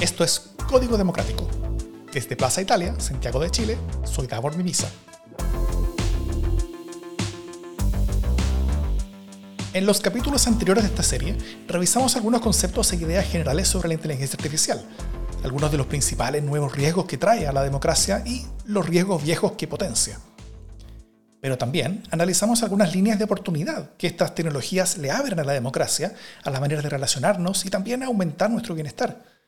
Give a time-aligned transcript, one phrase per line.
[0.00, 1.46] Esto es Código Democrático.
[2.10, 4.90] Desde Plaza Italia, Santiago de Chile, soy Davor Mimisa.
[9.74, 11.36] En los capítulos anteriores de esta serie,
[11.68, 14.82] revisamos algunos conceptos e ideas generales sobre la inteligencia artificial,
[15.44, 19.52] algunos de los principales nuevos riesgos que trae a la democracia y los riesgos viejos
[19.52, 20.18] que potencia.
[21.42, 26.14] Pero también analizamos algunas líneas de oportunidad que estas tecnologías le abren a la democracia,
[26.42, 29.39] a la manera de relacionarnos y también a aumentar nuestro bienestar.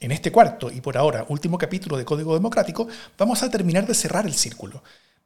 [0.00, 3.94] En este cuarto y por ahora último capítulo de Código Democrático vamos a terminar de
[3.94, 4.82] cerrar el círculo.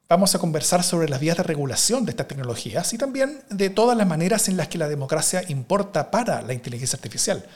[0.08, 3.96] Vamos a conversar sobre las vías de regulación de estas tecnologías y también de todas
[3.96, 7.46] las maneras en las que la democracia importa para la inteligencia artificial.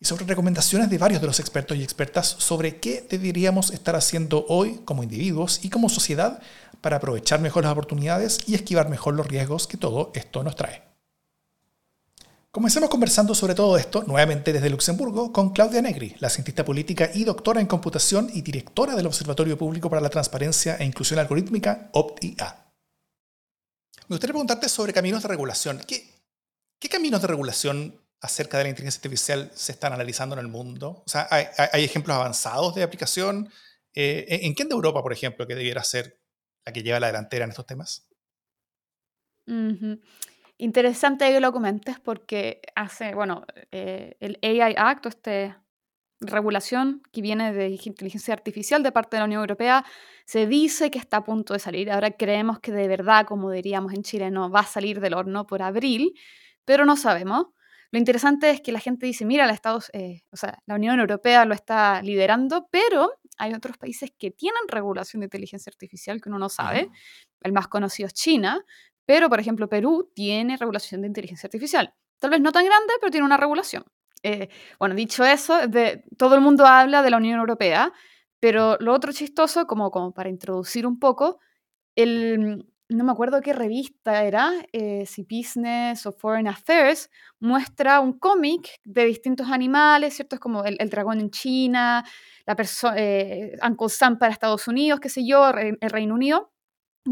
[0.00, 4.46] Y sobre recomendaciones de varios de los expertos y expertas sobre qué deberíamos estar haciendo
[4.48, 6.40] hoy como individuos y como sociedad
[6.80, 10.85] para aprovechar mejor las oportunidades y esquivar mejor los riesgos que todo esto nos trae.
[12.56, 17.22] Comencemos conversando sobre todo esto, nuevamente desde Luxemburgo, con Claudia Negri, la cientista política y
[17.22, 22.72] doctora en computación y directora del Observatorio Público para la Transparencia e Inclusión Algorítmica, OPT-IA.
[24.08, 25.82] Me gustaría preguntarte sobre caminos de regulación.
[25.86, 26.08] ¿Qué,
[26.80, 31.02] ¿Qué, caminos de regulación acerca de la inteligencia artificial se están analizando en el mundo?
[31.04, 33.52] O sea, ¿hay, ejemplos avanzados de aplicación?
[33.92, 36.22] Eh, ¿En qué de Europa, por ejemplo, que debiera ser
[36.64, 38.06] la que lleva la delantera en estos temas?
[40.58, 45.62] Interesante que lo comentes porque hace, bueno, eh, el AI Act, esta
[46.20, 49.84] regulación que viene de inteligencia artificial de parte de la Unión Europea,
[50.24, 51.90] se dice que está a punto de salir.
[51.90, 55.46] Ahora creemos que de verdad, como diríamos en Chile, no va a salir del horno
[55.46, 56.14] por abril,
[56.64, 57.48] pero no sabemos.
[57.92, 60.98] Lo interesante es que la gente dice, mira, la, Estados, eh, o sea, la Unión
[60.98, 66.30] Europea lo está liderando, pero hay otros países que tienen regulación de inteligencia artificial que
[66.30, 66.90] uno no sabe.
[67.42, 68.64] El más conocido es China,
[69.06, 71.94] pero, por ejemplo, Perú tiene regulación de inteligencia artificial.
[72.18, 73.84] Tal vez no tan grande, pero tiene una regulación.
[74.22, 74.48] Eh,
[74.78, 75.58] bueno, dicho eso,
[76.18, 77.92] todo el mundo habla de la Unión Europea,
[78.40, 81.38] pero lo otro chistoso, como, como para introducir un poco,
[81.94, 87.08] el, no me acuerdo qué revista era, eh, si Business o Foreign Affairs,
[87.38, 90.36] muestra un cómic de distintos animales, ¿cierto?
[90.36, 92.04] Es como el, dragón en China,
[92.46, 96.55] la persona, eh, Uncle Sam para Estados Unidos, qué sé yo, el Reino Unido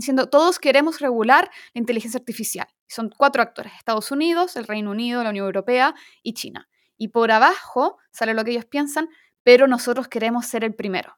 [0.01, 2.67] diciendo, todos queremos regular la inteligencia artificial.
[2.87, 6.69] Son cuatro actores, Estados Unidos, el Reino Unido, la Unión Europea y China.
[6.97, 9.09] Y por abajo sale lo que ellos piensan,
[9.43, 11.17] pero nosotros queremos ser el primero.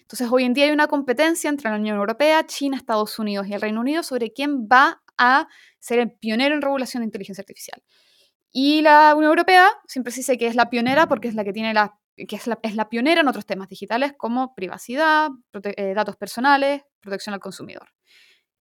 [0.00, 3.54] Entonces, hoy en día hay una competencia entre la Unión Europea, China, Estados Unidos y
[3.54, 5.48] el Reino Unido sobre quién va a
[5.78, 7.82] ser el pionero en regulación de inteligencia artificial.
[8.52, 11.52] Y la Unión Europea siempre se dice que es la pionera porque es la que
[11.52, 16.82] tiene la que es la, pionera en otros temas digitales como privacidad, eh, datos personales,
[17.00, 17.88] protección al consumidor.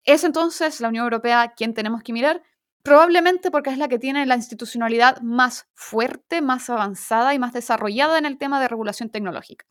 [0.06, 2.44] ¿Es entonces la Unión Europea quien tenemos que mirar?
[2.84, 8.20] Probablemente porque es la que tiene la institucionalidad más fuerte, más avanzada y más desarrollada
[8.20, 9.66] en el tema de regulación tecnológica.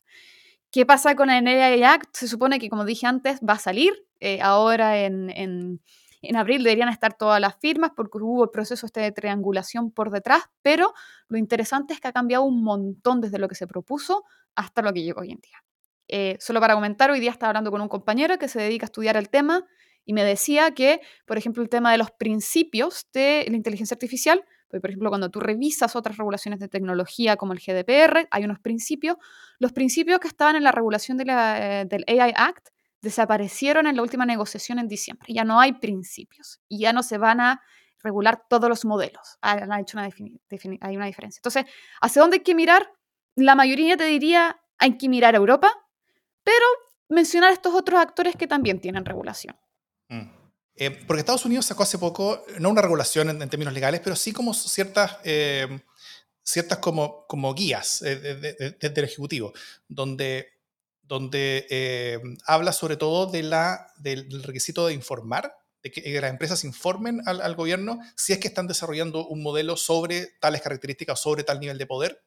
[0.71, 2.13] ¿Qué pasa con el AI Act?
[2.13, 3.93] Se supone que, como dije antes, va a salir.
[4.19, 5.81] Eh, ahora en, en,
[6.21, 10.11] en, abril deberían estar todas las firmas porque hubo el proceso este de triangulación por
[10.11, 10.93] detrás, pero
[11.29, 14.25] lo interesante es que ha cambiado un montón desde lo que se propuso
[14.55, 15.63] hasta lo que llegó hoy en día.
[16.09, 18.87] Eh, solo para comentar, hoy día estaba hablando con un compañero que se dedica a
[18.87, 19.65] estudiar el tema
[20.05, 24.45] y me decía que, por ejemplo, el tema de los principios de la inteligencia artificial,
[24.69, 28.59] pues, por ejemplo, cuando tú revisas otras regulaciones de tecnología como el GDPR, hay unos
[28.59, 29.17] principios.
[29.57, 32.69] Los principios que estaban en la regulación de eh, del AI Act
[33.01, 35.33] desaparecieron en la última negociación en diciembre.
[35.33, 37.61] Ya no hay principios y ya no se van a
[38.03, 39.37] regular todos los modelos.
[39.41, 40.09] Ah, han hecho una
[40.81, 41.39] hay una diferencia.
[41.39, 41.65] Entonces,
[42.01, 42.91] ¿hacia dónde hay que mirar?
[43.35, 45.71] La mayoría te diría, hay que mirar a Europa,
[46.43, 46.65] pero
[47.09, 49.55] mencionar estos otros actores que también tienen regulación.
[50.09, 50.45] Mm.
[50.77, 54.33] Eh, porque Estados Unidos sacó hace poco, no una regulación en, términos legales, pero sí
[54.33, 55.79] como ciertas, eh,
[56.43, 59.53] ciertas como, como guías eh, del Ejecutivo,
[59.87, 60.49] donde,
[61.01, 67.21] donde habla sobre todo de la, del requisito de informar, de que, las empresas informen
[67.25, 71.61] al, al, gobierno si es que están desarrollando un modelo sobre tales características, sobre tal
[71.61, 72.21] nivel de poder.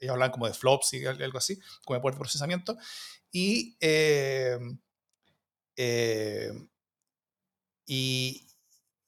[0.00, 2.76] ellos hablan como de flops y algo así, como de poder de procesamiento.
[3.30, 3.76] Y
[7.86, 8.46] y,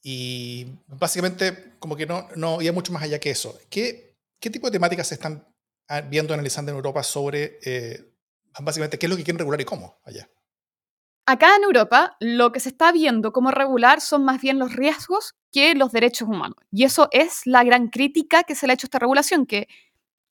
[0.02, 3.58] y básicamente como que no, no había mucho más allá que eso.
[3.70, 5.46] ¿Qué, qué tipo de temáticas se están
[5.88, 8.12] ah, viendo, analizando en Europa sobre eh,
[8.60, 10.28] básicamente qué es lo que quieren regular y cómo allá?
[11.28, 15.34] Acá en Europa lo que se está viendo como regular son más bien los riesgos
[15.50, 16.56] que los derechos humanos.
[16.70, 19.66] Y eso es la gran crítica que se le ha hecho a esta regulación, que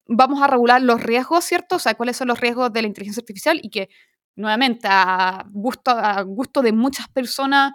[0.06, 1.76] vamos a regular los riesgos, ¿cierto?
[1.76, 3.90] O sea, cuáles son los riesgos de la inteligencia artificial y que,
[4.36, 7.72] nuevamente, a gusto, a gusto de muchas personas,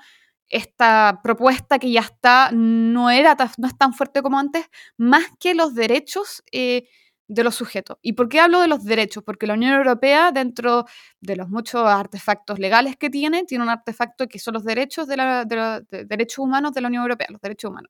[0.52, 4.66] esta propuesta que ya está no, era, no es tan fuerte como antes,
[4.98, 6.88] más que los derechos eh,
[7.28, 7.98] de los sujetos.
[8.02, 9.24] ¿Y por qué hablo de los derechos?
[9.24, 10.86] Porque la Unión Europea, dentro
[11.22, 15.16] de los muchos artefactos legales que tiene, tiene un artefacto que son los derechos, de,
[15.16, 17.90] los derechos humanos de la Unión Europea, los derechos humanos.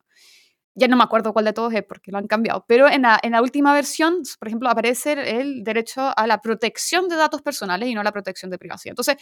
[0.76, 3.20] Ya no me acuerdo cuál de todos es porque lo han cambiado, pero en la,
[3.24, 7.90] en la última versión, por ejemplo, aparece el derecho a la protección de datos personales
[7.90, 8.92] y no a la protección de privacidad.
[8.92, 9.18] Entonces,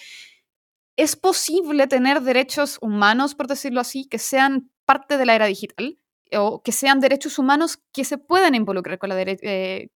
[1.00, 5.98] es posible tener derechos humanos, por decirlo así, que sean parte de la era digital
[6.34, 9.90] o que sean derechos humanos que se puedan involucrar con la, eh,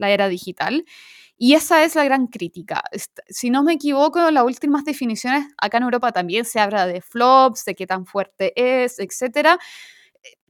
[0.00, 0.84] era digital.
[1.38, 2.82] Y esa es la gran crítica.
[3.28, 7.64] Si no me equivoco, las últimas definiciones, acá en Europa también se habla de flops,
[7.64, 9.60] de qué tan fuerte es, etc.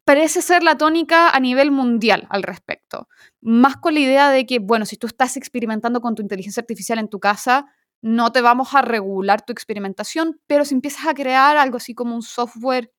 [0.05, 3.09] Parece ser la tónica a nivel mundial al respecto.
[3.41, 6.99] Más con la idea de que, bueno, si tú estás experimentando con tu inteligencia artificial
[6.99, 7.67] en tu casa,
[8.03, 12.15] no te vamos a regular tu experimentación, pero si empiezas a crear algo así como
[12.15, 12.93] un software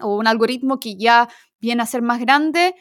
[0.00, 1.28] o un algoritmo que ya
[1.60, 2.74] viene a ser más grande,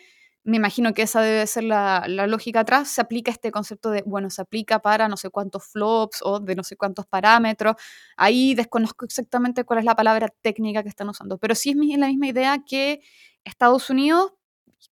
[0.43, 4.29] me imagino que esa debe ser la, lógica atrás, se aplica este concepto de, bueno,
[4.29, 7.75] se aplica para no sé cuántos flops o de no sé cuántos parámetros.
[8.15, 12.07] Ahí desconozco exactamente cuál es la palabra técnica que están usando, pero sí es la
[12.07, 13.01] misma idea que
[13.43, 14.33] Estados Unidos,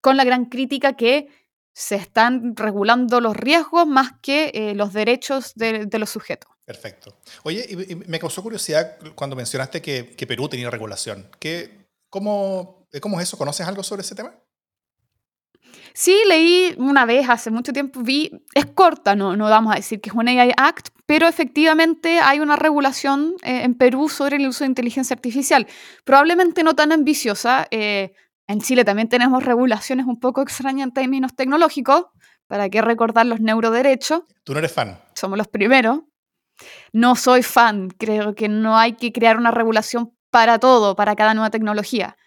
[0.02, 1.30] con la gran crítica que
[1.78, 6.50] se están regulando los riesgos más que eh, los derechos de, los sujetos.
[6.64, 7.18] Perfecto.
[7.44, 11.30] Oye, y, me causó curiosidad cuando mencionaste que, Perú tenía regulación.
[11.38, 13.38] ¿Qué, cómo, ¿Cómo es eso?
[13.38, 14.34] ¿Conoces algo sobre ese tema?
[15.94, 20.00] Sí, leí una vez, hace mucho tiempo, vi, es corta, no, no vamos a decir
[20.00, 24.48] que es un AI Act, pero efectivamente hay una regulación eh, en Perú sobre el
[24.48, 25.68] uso de inteligencia artificial.
[26.06, 28.14] Probablemente no tan ambiciosa, eh,
[28.48, 32.06] en Chile también tenemos regulaciones un poco extrañas en términos tecnológicos.
[32.48, 34.22] ¿Para qué recordar los neuroderechos?
[34.44, 35.00] Tú no eres fan.
[35.16, 36.02] Somos los primeros.
[36.94, 37.90] No soy fan.
[37.90, 42.18] Creo que no hay que crear una regulación para todo, para cada nueva tecnología.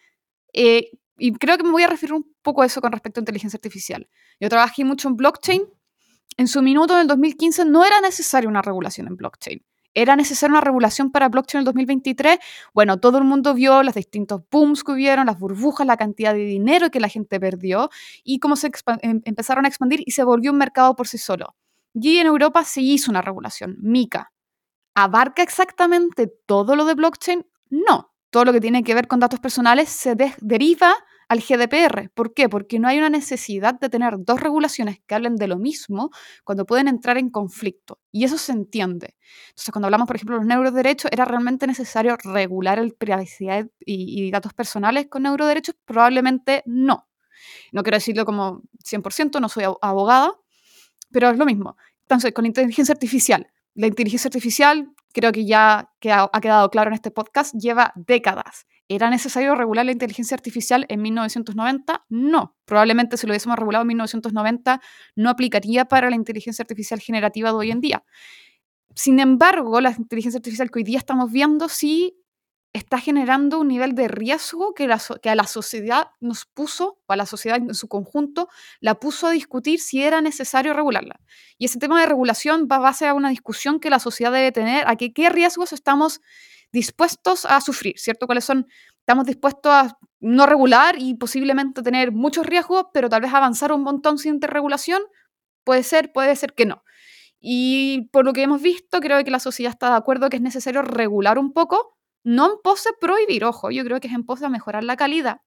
[0.52, 3.22] Eh, y creo que me voy a referir un poco a eso con respecto a
[3.22, 4.08] inteligencia artificial.
[4.40, 5.62] Yo trabajé mucho en blockchain.
[6.36, 9.64] En su minuto, en el 2015, no era necesaria una regulación en blockchain.
[9.94, 12.38] ¿Era necesaria una regulación para blockchain en el 2023?
[12.74, 16.44] Bueno, todo el mundo vio los distintos booms que hubieron, las burbujas, la cantidad de
[16.44, 17.90] dinero que la gente perdió
[18.22, 18.70] y cómo se
[19.02, 21.56] em, empezaron a expandir y se volvió un mercado por sí solo.
[21.94, 24.32] Y en Europa se hizo una regulación, MICA.
[24.94, 27.46] ¿Abarca exactamente todo lo de blockchain?
[27.70, 28.12] No.
[28.30, 30.94] Todo lo que tiene que ver con datos personales se deriva
[31.28, 32.10] al GDPR.
[32.14, 32.48] ¿Por qué?
[32.48, 36.10] Porque no hay una necesidad de tener dos regulaciones que hablen de lo mismo
[36.42, 38.00] cuando pueden entrar en conflicto.
[38.10, 39.16] Y eso se entiende.
[39.50, 44.30] Entonces, cuando hablamos, por ejemplo, de los neuroderechos, ¿era realmente necesario regular el privacidad y,
[44.30, 45.76] datos personales con neuroderechos?
[45.84, 47.08] Probablemente no.
[47.72, 50.32] No quiero decirlo como 100%, no soy abogada,
[51.12, 51.76] pero es lo mismo.
[52.02, 57.10] Entonces, con inteligencia artificial, la inteligencia artificial, creo que ya ha quedado claro en este
[57.10, 62.06] podcast, lleva décadas ¿Era necesario regular la inteligencia artificial en 1990?
[62.08, 62.56] No.
[62.64, 64.80] Probablemente si lo hubiésemos regulado en 1990
[65.14, 68.04] no aplicaría para la inteligencia artificial generativa de hoy en día.
[68.94, 72.16] Sin embargo, la inteligencia artificial que hoy día estamos viendo sí
[72.72, 77.26] está generando un nivel de riesgo que, a la sociedad nos puso, o a la
[77.26, 78.48] sociedad en su conjunto,
[78.80, 81.20] la puso a discutir si era necesario regularla.
[81.58, 84.52] Y ese tema de regulación va a base a una discusión que la sociedad debe
[84.52, 86.20] tener, a qué riesgos estamos
[86.72, 88.26] dispuestos a sufrir, ¿cierto?
[88.26, 88.66] ¿Cuáles son?
[89.00, 93.82] Estamos dispuestos a no regular y posiblemente tener muchos riesgos, pero tal vez avanzar un
[93.82, 95.02] montón sin regulación.
[95.64, 96.82] Puede ser, puede ser que no.
[97.40, 100.42] Y por lo que hemos visto, creo que la sociedad está de acuerdo que es
[100.42, 104.24] necesario regular un poco, no en pos de prohibir, ojo, yo creo que es en
[104.24, 105.40] pos de mejorar la calidad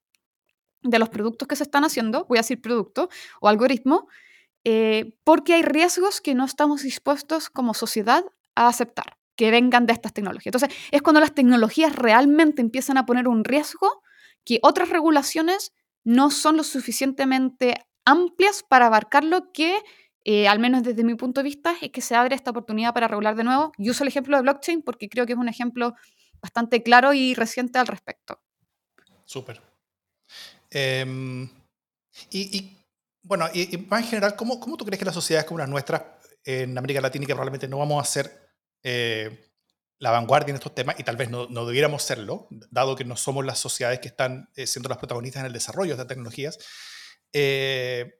[0.82, 3.10] de los productos que se están haciendo, voy a decir producto
[3.40, 4.08] o algoritmo,
[4.64, 8.24] eh, porque hay riesgos que no estamos dispuestos como sociedad
[8.56, 10.54] a aceptar que vengan de estas tecnologías.
[10.54, 14.04] Entonces, es cuando las tecnologías realmente empiezan a poner un riesgo
[14.46, 19.80] que otras regulaciones no son lo suficientemente amplias para abarcarlo que,
[20.26, 23.08] eh, al menos desde mi punto de vista, es que se abre esta oportunidad para
[23.08, 23.72] regular de nuevo.
[23.80, 25.96] Yo uso el ejemplo de blockchain porque creo que es un ejemplo
[26.40, 28.40] bastante claro y reciente al respecto.
[29.26, 29.60] Súper.
[30.70, 31.50] Em,
[32.30, 32.78] y,
[33.24, 36.04] bueno, y, más en general, ¿cómo, ¿cómo, tú crees que las sociedades como las nuestras
[36.44, 38.51] en América Latina, que probablemente no vamos a ser
[38.84, 39.48] eh,
[40.00, 43.16] la vanguardia en estos temas y tal vez no, no, debiéramos serlo, dado que no
[43.16, 46.58] somos las sociedades que están eh, siendo las protagonistas en el desarrollo de estas tecnologías.
[47.32, 48.20] Eh,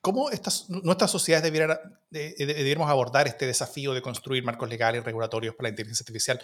[0.00, 1.78] ¿Cómo estas, nuestras sociedades debieran,
[2.10, 6.40] debiéramos abordar este desafío de construir marcos legales regulatorios para la inteligencia artificial?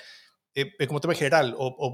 [0.88, 1.92] como tema general o, o,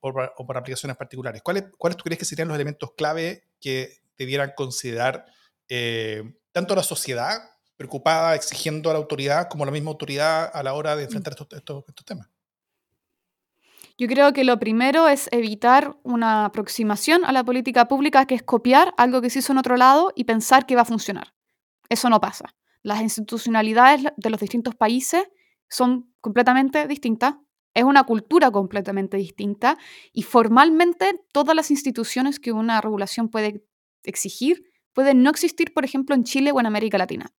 [0.00, 1.42] por, aplicaciones particulares.
[1.42, 5.26] ¿Cuáles, ¿Cuáles tú crees que serían los elementos clave que debieran considerar
[6.52, 7.38] tanto la sociedad
[7.76, 11.06] preocupada, exigiendo a la autoridad como la misma autoridad a la hora de mm.
[11.06, 12.28] enfrentar estos, estos, temas?
[13.98, 18.42] Yo creo que lo primero es evitar una aproximación a la política pública que es
[18.42, 21.34] copiar algo que se hizo en otro lado y pensar que va a funcionar.
[21.88, 22.54] eso no pasa.
[22.82, 25.24] Las institucionalidades de los distintos países
[25.68, 27.34] son completamente distintas,
[27.74, 29.78] es una cultura completamente distinta
[30.12, 33.64] y formalmente todas las instituciones que una regulación puede
[34.04, 37.30] exigir pueden no existir, por ejemplo, en Chile o en América Latina.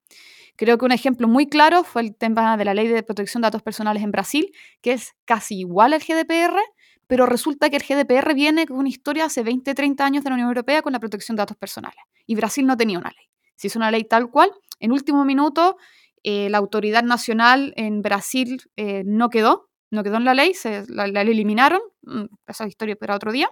[0.55, 3.47] Creo que un ejemplo muy claro fue el tema de la ley de protección de
[3.47, 6.59] datos personales en Brasil, que es casi igual al GDPR,
[7.07, 10.35] pero resulta que el GDPR viene con una historia hace 20, 30 años de la
[10.35, 11.99] Unión Europea con la protección de datos personales.
[12.25, 13.29] Y Brasil no tenía una ley.
[13.55, 15.77] Si es una ley tal cual, en último minuto,
[16.23, 20.85] eh, la autoridad nacional en Brasil eh, no quedó, no quedó en la ley, se,
[20.87, 23.49] la, ley eliminaron, mm, esa historia para otro día.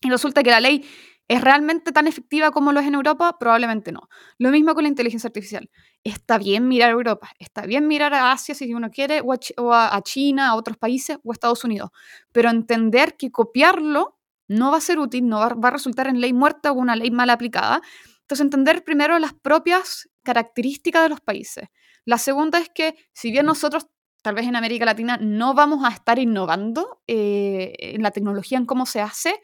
[0.00, 0.84] Y resulta que la ley
[1.26, 3.38] ¿Es realmente tan efectiva como lo es en Europa?
[3.38, 4.08] Probablemente no.
[4.38, 5.70] Lo mismo con la inteligencia artificial.
[6.02, 10.02] Está bien mirar a Europa, está bien mirar a Asia si uno quiere, o a,
[10.02, 11.90] China, a otros países, o a Estados Unidos.
[12.32, 16.20] Pero entender que copiarlo no va a ser útil, no va, va a resultar en
[16.20, 17.80] ley muerta o una ley mal aplicada.
[18.20, 21.68] Entonces, entender primero las propias características de los países.
[22.04, 23.86] La segunda es que, si bien nosotros
[24.24, 28.64] tal vez en América Latina no vamos a estar innovando eh, en la tecnología, en
[28.64, 29.38] cómo se hace,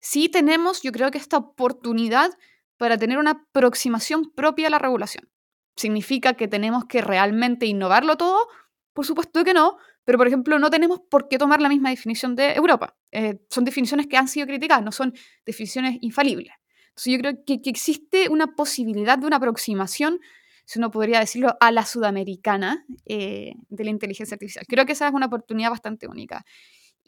[0.00, 2.30] sí tenemos, yo creo que esta oportunidad
[2.76, 5.28] para tener una aproximación propia a la regulación.
[5.76, 8.48] ¿Significa que tenemos que realmente innovarlo todo?
[8.92, 12.34] Por supuesto que no, pero por ejemplo no tenemos por qué tomar la misma definición
[12.34, 12.96] de Europa.
[13.12, 15.14] Eh, son definiciones que han sido criticadas, no son
[15.44, 16.52] definiciones infalibles.
[16.88, 20.18] Entonces yo creo que, existe una posibilidad de una aproximación,
[20.64, 24.64] si uno podría decirlo, a la sudamericana eh, de la inteligencia artificial.
[24.66, 26.44] Creo que esa es una oportunidad bastante única.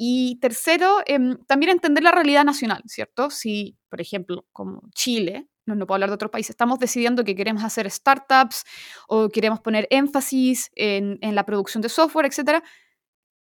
[0.03, 3.29] Y tercero, em, también entender la realidad nacional, ¿cierto?
[3.29, 7.63] Si, por ejemplo, como Chile, no, puedo hablar de otros países, estamos decidiendo que queremos
[7.65, 8.65] hacer startups
[9.09, 12.65] o queremos poner énfasis en, la producción de software, etc.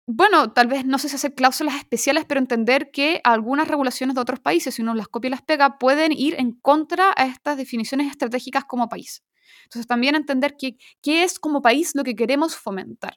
[0.06, 4.20] Bueno, tal vez no sé si hacer cláusulas especiales, pero entender que algunas regulaciones de
[4.20, 7.56] otros países, si uno las copia y las pega, pueden ir en contra a estas
[7.56, 9.24] definiciones estratégicas como país.
[9.64, 10.76] Entonces, también entender qué
[11.22, 13.16] es como país lo que queremos fomentar.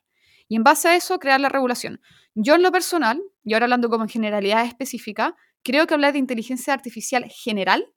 [0.53, 1.99] Y en base a eso, crear la regulación.
[2.35, 6.19] Yo en lo personal, y ahora hablando como en generalidad específica, creo que hablar de
[6.19, 7.91] inteligencia artificial general,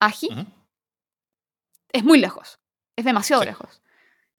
[0.00, 0.48] ágil,
[1.92, 2.58] es muy lejos.
[2.96, 3.80] Es demasiado lejos.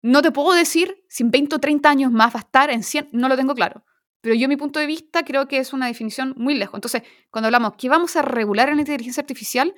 [0.02, 2.82] No te puedo decir si en 20 o 30 años más va a estar en
[2.82, 3.84] 100, no lo tengo claro.
[4.20, 6.74] Pero yo, mi punto de vista, creo que es una definición muy lejos.
[6.74, 9.72] Entonces, cuando hablamos que vamos a regular en la inteligencia artificial,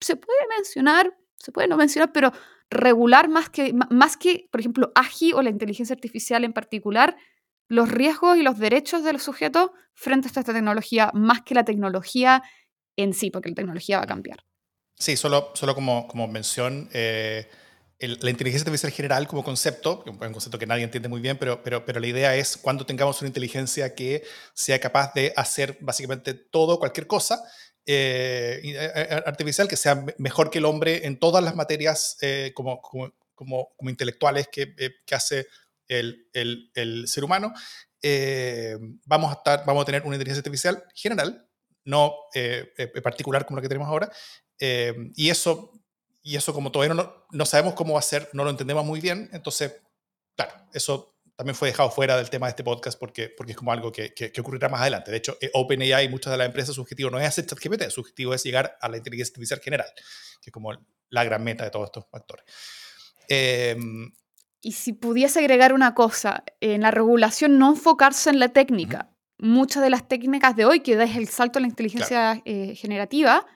[0.00, 2.32] se puede mencionar, se puede no mencionar, pero
[2.70, 7.16] regular más que, más que, por ejemplo, AGI o la inteligencia artificial en particular,
[7.68, 11.64] los riesgos y los derechos de los sujetos frente a esta tecnología, más que la
[11.64, 12.42] tecnología
[12.96, 14.44] en sí, porque la tecnología va a cambiar.
[14.94, 17.48] Sí, solo, solo como, como mención, eh,
[17.98, 21.84] la inteligencia artificial general como concepto, un concepto que nadie entiende muy bien, pero, pero,
[21.84, 26.78] pero la idea es cuando tengamos una inteligencia que sea capaz de hacer básicamente todo,
[26.78, 27.42] cualquier cosa,
[27.88, 32.18] eh, eh, eh, artificial que sea mejor que el hombre en todas las materias
[32.52, 34.74] como, como, como, intelectuales que,
[35.06, 35.46] que hace
[35.86, 37.52] el, el, el, ser humano,
[39.04, 41.48] vamos, a estar, vamos a tener una inteligencia artificial general,
[41.84, 42.12] no
[43.04, 44.10] particular como la que tenemos ahora,
[44.58, 45.72] y, eso,
[46.22, 49.00] y eso como todavía no, no sabemos cómo va a ser, no lo entendemos muy
[49.00, 49.80] bien, entonces,
[50.34, 53.70] claro, eso también fue dejado fuera del tema de este podcast porque, porque es como
[53.70, 55.10] algo que, que, ocurrirá más adelante.
[55.10, 57.90] De hecho, eh, OpenAI y muchas de las empresas, su objetivo no es hacer ChatGPT,
[57.90, 59.88] su objetivo es llegar a la inteligencia artificial general,
[60.40, 60.72] que es como
[61.10, 62.46] la gran meta de todos estos factores.
[63.28, 64.10] Em,
[64.62, 69.10] y si pudiese agregar una cosa, en la regulación no enfocarse en la técnica.
[69.38, 73.46] Muchas de las técnicas de hoy, que es el salto a la inteligencia eh, generativa,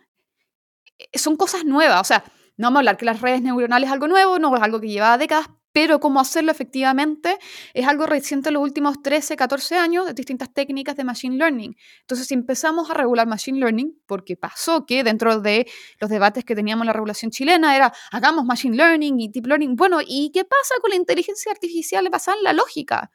[0.98, 2.00] eh, son cosas nuevas.
[2.02, 2.24] O sea,
[2.58, 4.88] no vamos a hablar que las redes neuronales es algo nuevo, no es algo que
[4.88, 7.38] lleva décadas, pero cómo hacerlo efectivamente
[7.74, 11.76] es algo reciente en los últimos 13, 14 años, de distintas técnicas de Machine Learning.
[12.00, 15.66] Entonces, si empezamos a regular Machine Learning, porque pasó que dentro de
[16.00, 19.76] los debates que teníamos en la regulación chilena era, hagamos Machine Learning y Deep Learning,
[19.76, 23.10] bueno, ¿y qué pasa con la inteligencia artificial basada en la lógica?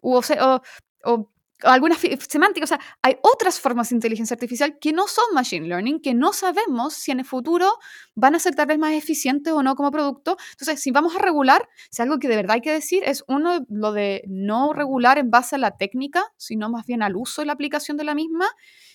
[0.00, 0.62] O, o,
[1.04, 1.32] o
[1.62, 6.00] algunas semánticas, o sea, hay otras formas de inteligencia artificial que no son machine learning,
[6.00, 7.78] que no sabemos si en el futuro
[8.14, 10.36] van a ser tal vez más eficientes o no como producto.
[10.52, 13.64] Entonces, si vamos a regular, si algo que de verdad hay que decir es uno,
[13.68, 17.46] lo de no regular en base a la técnica, sino más bien al uso y
[17.46, 18.46] la aplicación de la misma.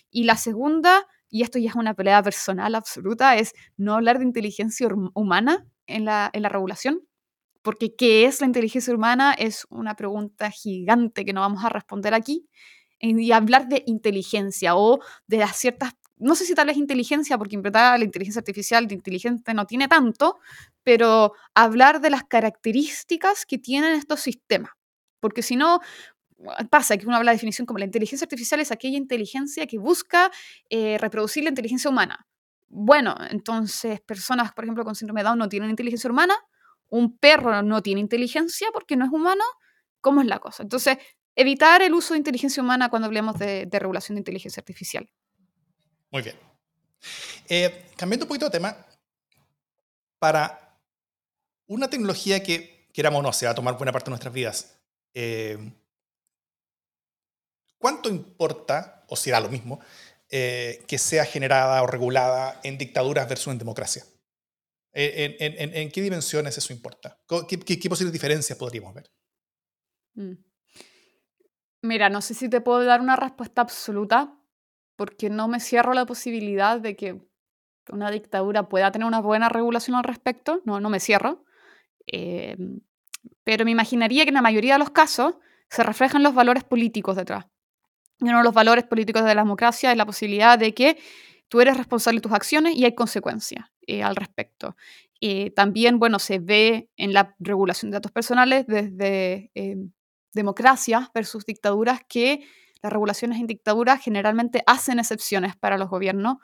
[0.09, 4.25] Y la segunda, y esto ya es una pelea personal absoluta, es no hablar de
[4.25, 7.06] inteligencia humana en la, en la regulación,
[7.67, 9.33] porque ¿qué es la inteligencia humana?
[9.37, 12.47] Es una pregunta gigante que no vamos a responder aquí.
[12.97, 17.57] Y hablar de inteligencia o de las ciertas, no sé si tal vez inteligencia, porque
[17.57, 20.37] en verdad la inteligencia artificial de inteligente no tiene tanto,
[20.83, 24.71] pero hablar de las características que tienen estos sistemas.
[25.19, 25.81] Porque si no,
[26.69, 30.31] pasa que uno habla de definición como la inteligencia artificial es aquella inteligencia que busca
[30.69, 32.25] eh, reproducir la inteligencia humana.
[32.69, 36.33] bueno, entonces personas, por ejemplo, con síndrome de Down no tienen inteligencia humana,
[36.89, 39.43] un perro no tiene inteligencia porque no es humano,
[40.01, 40.63] ¿cómo es la cosa?
[40.63, 40.97] Entonces,
[41.35, 45.09] evitar el uso de inteligencia humana cuando hablemos de, regulación de inteligencia artificial.
[46.11, 46.35] Muy bien.
[47.47, 48.75] Eh, cambiando un poquito de tema,
[50.19, 50.79] para
[51.67, 54.79] una tecnología que, queramos o no, se va a tomar buena parte de nuestras vidas,
[55.13, 55.73] eh,
[57.77, 59.79] ¿cuánto importa, o si da lo mismo,
[60.29, 64.03] eh, que sea generada o regulada en dictaduras versus en democracia?
[64.99, 67.19] ¿En, qué dimensiones eso importa?
[67.47, 69.11] ¿Qué, qué, posibles diferencias podríamos ver?
[70.15, 70.33] Mm.
[71.83, 74.33] Mira, no sé si te puedo dar una respuesta absoluta,
[74.95, 77.21] porque no me cierro la posibilidad de que
[77.89, 81.45] una dictadura pueda tener una buena regulación al respecto, no, no me cierro.
[82.07, 82.79] Em,
[83.43, 85.35] pero me imaginaría que en la mayoría de los casos
[85.69, 87.45] se reflejan los valores políticos detrás.
[88.19, 90.97] Y uno de los valores políticos de la democracia es la posibilidad de que
[91.49, 94.75] tú eres responsable de tus acciones y hay consecuencias eh, al respecto.
[95.21, 99.91] Eh, también, bueno, se ve en la regulación de datos personales desde em,
[100.33, 102.45] democracias versus dictaduras que
[102.83, 106.37] las regulaciones en dictaduras generalmente hacen excepciones para los gobiernos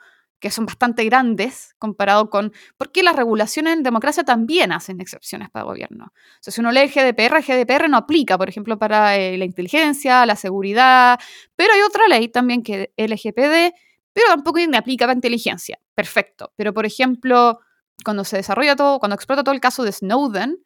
[0.44, 2.52] que son bastante grandes comparado con...
[2.76, 6.06] Porque las regulaciones en democracia también hacen excepciones para el gobierno.
[6.06, 10.26] O sea, si uno lee GDPR, GDPR no aplica, por ejemplo, para eh, la inteligencia,
[10.26, 11.18] la seguridad,
[11.56, 13.74] pero hay otra ley también que LGPD,
[14.14, 15.78] pero tampoco aplica para inteligencia.
[15.94, 16.52] Perfecto.
[16.56, 17.60] Pero, por ejemplo,
[18.04, 20.64] cuando se desarrolla todo, cuando explota todo el caso de Snowden,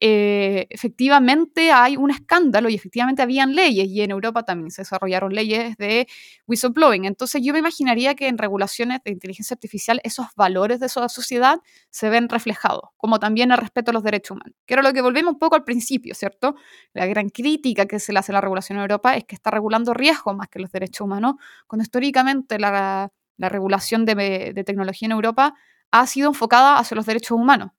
[0.00, 5.32] eh, efectivamente hay un escándalo y efectivamente habían leyes y en Europa también se desarrollaron
[5.32, 6.06] leyes de
[6.46, 7.04] whistleblowing.
[7.04, 11.60] Entonces yo me imaginaría que en regulaciones de inteligencia artificial esos valores de esa sociedad
[11.90, 15.00] se ven reflejados, como también el respeto a los derechos humanos, que era lo que
[15.00, 16.54] volvemos un poco al principio, ¿cierto?
[16.92, 19.50] La gran crítica que se le hace a la regulación en Europa es que está
[19.50, 21.34] regulando riesgos más que los derechos humanos,
[21.66, 25.54] cuando históricamente la, regulación de, tecnología en Europa
[25.90, 27.70] ha sido enfocada hacia los derechos humanos.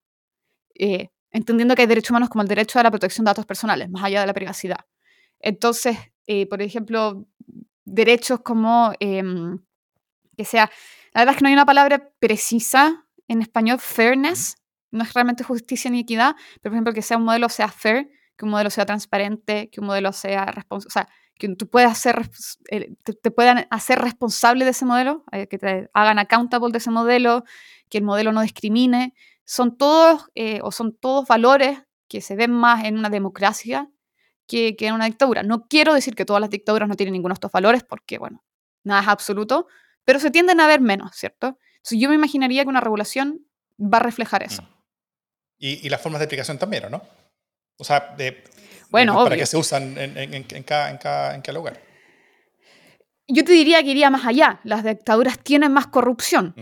[0.75, 3.89] Eh, entendiendo que hay derechos humanos como el derecho a la protección de datos personales,
[3.89, 4.85] más allá de la privacidad.
[5.39, 7.25] Entonces, eh, por ejemplo,
[7.85, 9.59] derechos como em,
[10.37, 10.69] que sea,
[11.13, 14.57] la verdad es que no hay una palabra precisa en español, fairness,
[14.91, 18.09] no es realmente justicia ni equidad, pero por ejemplo que sea un modelo sea fair,
[18.35, 21.91] que un modelo sea transparente, que un modelo sea responsable, o sea, que tú puedas
[21.91, 22.29] hacer,
[23.03, 27.43] te, puedan hacer responsable de ese modelo, eh, que te hagan accountable de ese modelo,
[27.89, 29.13] que el modelo no discrimine,
[29.49, 33.89] son todos, eh, o son todos valores que se ven más en una democracia
[34.45, 35.41] que, en una dictadura.
[35.41, 38.45] No quiero decir que todas las dictaduras no tienen ninguno de estos valores, porque, bueno,
[38.83, 39.65] nada es absoluto,
[40.05, 41.57] pero se tienden a ver menos, ¿cierto?
[41.77, 43.39] Entonces yo me imaginaría que una regulación
[43.81, 44.61] va a reflejar eso.
[44.61, 44.67] Mm.
[45.57, 47.01] Y, las formas de aplicación también, ¿no?
[47.77, 48.43] O sea, de,
[48.91, 51.81] bueno, para que se usan en, cada, en, lugar.
[53.31, 54.59] Yo te diría que iría más allá.
[54.63, 56.55] Las dictaduras tienen más corrupción.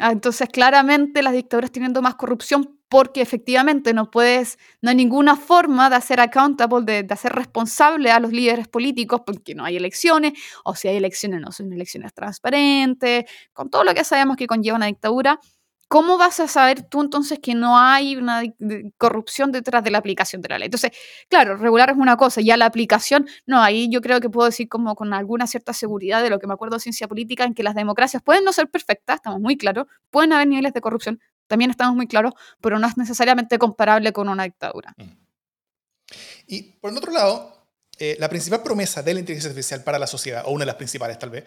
[0.00, 5.34] Ah, entonces, claramente las dictaduras teniendo más corrupción porque efectivamente no puedes, no hay ninguna
[5.34, 9.76] forma de hacer accountable, de, de, hacer responsable a los líderes políticos porque no hay
[9.76, 14.46] elecciones, o si hay elecciones no son elecciones transparentes, con todo lo que sabemos que
[14.46, 15.40] conlleva una dictadura.
[15.88, 18.42] ¿Cómo vas a saber tú entonces que no hay una
[18.98, 20.66] corrupción detrás de la aplicación de la ley?
[20.66, 20.92] Entonces,
[21.28, 24.68] claro, regular es una cosa, ya la aplicación, no, ahí yo creo que puedo decir
[24.68, 27.62] como con alguna cierta seguridad de lo que me acuerdo de ciencia política, en que
[27.62, 31.70] las democracias pueden no ser perfectas, estamos muy claros, pueden haber niveles de corrupción, también
[31.70, 34.94] estamos muy claros, pero no es necesariamente comparable con una dictadura.
[34.96, 35.26] Mm.
[36.48, 37.68] Y por otro lado,
[37.98, 40.76] eh, la principal promesa de la inteligencia artificial para la sociedad, o una de las
[40.76, 41.44] principales tal vez,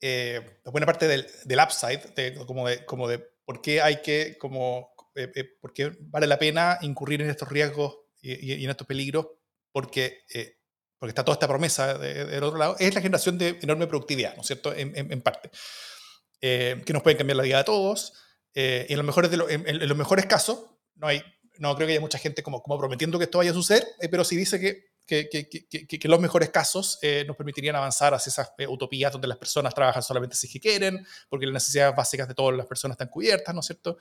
[0.00, 5.28] eh, buena parte del upside, como, de, como de por qué hay que, como, eh,
[5.34, 9.26] eh, por qué vale la pena incurrir en estos riesgos y, en estos peligros,
[9.72, 10.58] porque, eh,
[10.96, 14.42] porque está toda esta promesa del otro lado, es la generación de enorme productividad, ¿no
[14.42, 15.50] es cierto?, en, parte,
[16.40, 18.12] que nos pueden cambiar la vida de todos,
[18.54, 21.20] y en los mejores, de en, los mejores casos, no, hay,
[21.58, 24.22] no creo que haya mucha gente como, como prometiendo que esto vaya a suceder, pero
[24.22, 24.89] sí dice que
[25.28, 29.74] que, que, que, los mejores casos nos permitirían avanzar hacia esas utopías donde las personas
[29.74, 33.54] trabajan solamente si que quieren, porque las necesidades básicas de todas las personas están cubiertas,
[33.54, 33.98] ¿no es cierto?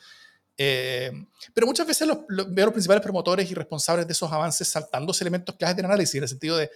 [0.61, 1.09] Eh,
[1.53, 5.23] pero muchas veces los, veo a los principales promotores y responsables de esos avances saltándose
[5.23, 6.69] elementos claves del análisis, en el sentido de,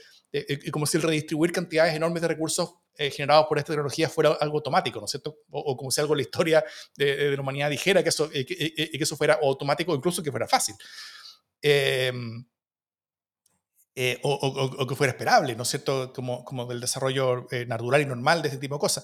[0.72, 4.56] como si el redistribuir cantidades enormes de recursos eh, generados por esta tecnología fuera algo
[4.60, 5.40] automático, ¿no es cierto?
[5.50, 6.64] O, como si algo la historia
[6.96, 10.76] de, la humanidad dijera que eso, que, que, eso fuera automático, incluso que fuera fácil.
[13.96, 16.12] Eh, o, que fuera esperable, ¿no es cierto?
[16.14, 19.04] Como, como del desarrollo natural y normal de este tipo de cosas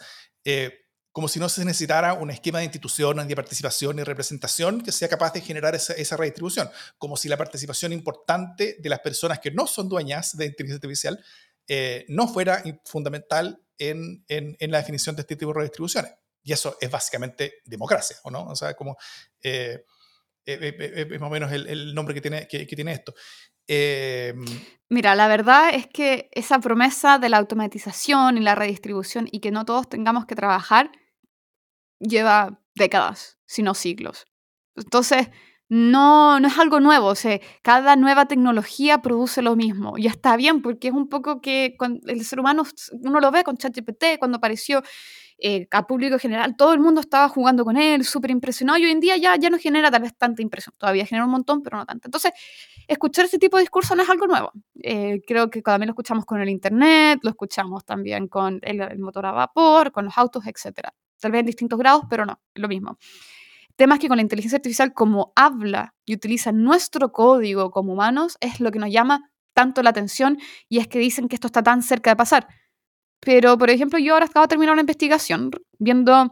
[1.12, 5.10] como si no se necesitara un esquema de instituciones, de participación y representación que sea
[5.10, 9.52] capaz de generar esa, esa, redistribución, como si la participación importante de las personas que
[9.52, 11.24] no son dueñas de inteligencia artificial
[11.68, 16.14] eh, no fuera fundamental en, en, en, la definición de este tipo de redistribuciones.
[16.44, 18.46] Y eso es básicamente democracia, ¿o no?
[18.48, 18.98] O sea, como...
[19.42, 19.84] Eh,
[20.46, 23.14] eh, eh, es más o menos el, nombre que tiene, que, tiene esto.
[24.90, 29.52] Mira, la verdad es que esa promesa de la automatización y la redistribución y que
[29.52, 30.92] no todos tengamos que trabajar
[32.00, 34.26] lleva décadas, si no siglos.
[34.76, 35.30] Entonces,
[35.68, 37.14] no, no es algo nuevo.
[37.62, 39.98] Cada nueva tecnología produce lo mismo.
[39.98, 41.78] Y está bien, porque es un poco que
[42.08, 42.64] el ser humano,
[43.04, 44.82] uno lo ve con ChatGPT, cuando apareció
[45.42, 48.78] eh, a público general, todo el mundo estaba jugando con él, súper impresionado.
[48.80, 50.74] Y hoy en día ya, ya no genera tal vez tanta impresión.
[50.78, 52.08] Todavía genera un montón, pero no tanta.
[52.08, 52.34] Entonces,
[52.88, 54.52] escuchar este tipo de discurso no es algo nuevo.
[54.82, 59.00] Eh, creo que también lo escuchamos con el Internet, lo escuchamos también con el, el
[59.00, 60.90] motor a vapor, con los autos, etc.
[61.20, 62.98] Tal vez en distintos grados, pero no, es lo mismo.
[63.76, 68.60] Temas que con la inteligencia artificial, como habla y utiliza nuestro código como humanos, es
[68.60, 71.82] lo que nos llama tanto la atención y es que dicen que esto está tan
[71.82, 72.48] cerca de pasar.
[73.20, 76.30] Pero, por ejemplo, yo ahora de terminar una investigación viendo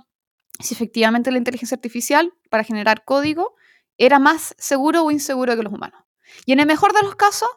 [0.59, 3.55] si efectivamente la inteligencia artificial para generar código
[3.97, 6.01] era más seguro o inseguro que los humanos.
[6.45, 7.49] Y en el mejor de los casos,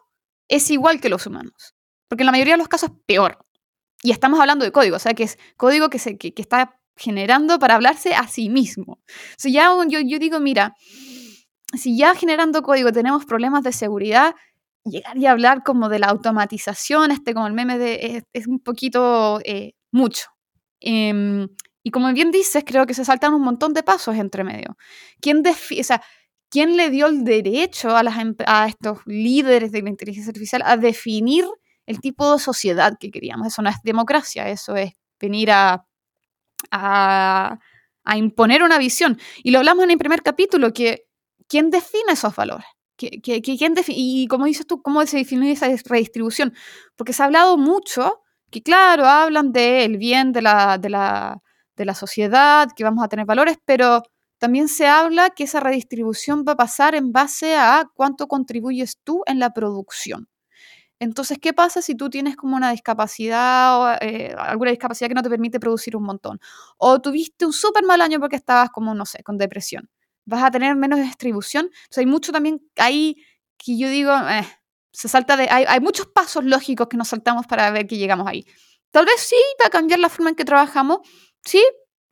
[0.47, 1.75] es igual que los humanos.
[2.07, 3.39] Porque en la mayoría de los casos, peor.
[4.03, 7.59] Y estamos hablando de código, o sea, que es código que, se, que está generando
[7.59, 8.99] para hablarse a sí mismo.
[9.37, 10.75] Si ya yo, yo digo, mira,
[11.73, 14.35] si ya generando código tenemos problemas de seguridad,
[14.85, 19.39] llegar y hablar como de la automatización, este como el meme de es, un poquito
[19.45, 20.29] eh, mucho.
[20.79, 21.47] Em,
[21.83, 24.77] y como bien dices, creo que se saltan un montón de pasos entre medio.
[25.21, 26.01] ¿Quién, o sea,
[26.49, 28.15] ¿quién le dio el derecho a, las,
[28.47, 31.45] a estos líderes de la inteligencia artificial a definir
[31.85, 33.47] el tipo de sociedad que queríamos?
[33.47, 35.85] Eso no es democracia, eso es venir a
[36.69, 37.59] a,
[38.15, 39.19] imponer una visión.
[39.43, 41.05] Y lo hablamos en el primer capítulo, que
[41.47, 42.67] ¿quién define esos valores?
[43.09, 46.53] ¿Quién y como dices tú, ¿cómo se define esa redistribución?
[46.95, 51.41] Porque se ha hablado mucho, que claro, hablan del bien de la, de, la,
[51.75, 54.03] de la sociedad, que vamos a tener valores, pero
[54.37, 59.23] también se habla que esa redistribución va a pasar en base a cuánto contribuyes tú
[59.27, 60.27] en la producción.
[60.99, 65.23] Entonces, ¿qué pasa si tú tienes como una discapacidad o eh, alguna discapacidad que no
[65.23, 66.39] te permite producir un montón?
[66.77, 69.89] O tuviste un súper mal año porque estabas como, no sé, con depresión.
[70.25, 71.65] Vas a tener menos distribución.
[71.65, 73.17] Entonces, hay mucho también ahí
[73.57, 74.47] que yo digo, eh,
[74.91, 78.27] se salta de, hay, hay, muchos pasos lógicos que nos saltamos para ver que llegamos
[78.27, 78.45] ahí.
[78.91, 80.99] Tal vez sí, va a cambiar la forma en que trabajamos.
[81.43, 81.63] Sí,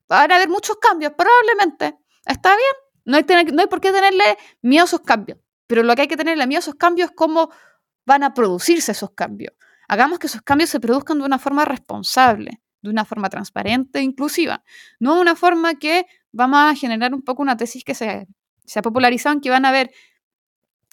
[0.08, 1.98] van a haber muchos cambios, probablemente.
[2.26, 2.72] Está bien.
[3.06, 5.40] No hay, no hay por qué tenerle miedo a esos cambios.
[5.68, 7.52] Pero lo que hay que tenerle miedo a esos cambios es como
[8.06, 9.54] van a producirse esos cambios.
[9.88, 14.04] Hagamos que esos cambios se produzcan de una forma responsable, de una forma transparente e
[14.04, 14.64] inclusiva,
[15.00, 18.28] no de una forma que vamos a generar un poco una tesis que se,
[18.66, 19.92] se ha popularizado que van a haber,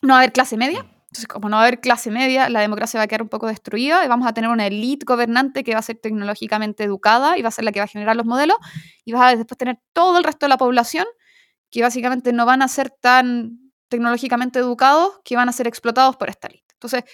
[0.02, 2.60] no va a haber clase media, entonces, como no va a haber clase media, la
[2.60, 5.72] democracia va a quedar un poco destruida y vamos a tener una élite gobernante que
[5.72, 8.26] va a ser tecnológicamente educada y va a ser la que va a generar los
[8.26, 8.58] modelos
[9.04, 11.06] y vas a después tener todo el resto de la población
[11.70, 16.28] que básicamente no van a ser tan tecnológicamente educados que van a ser explotados por
[16.28, 16.74] esta élite.
[16.74, 17.04] Entonces,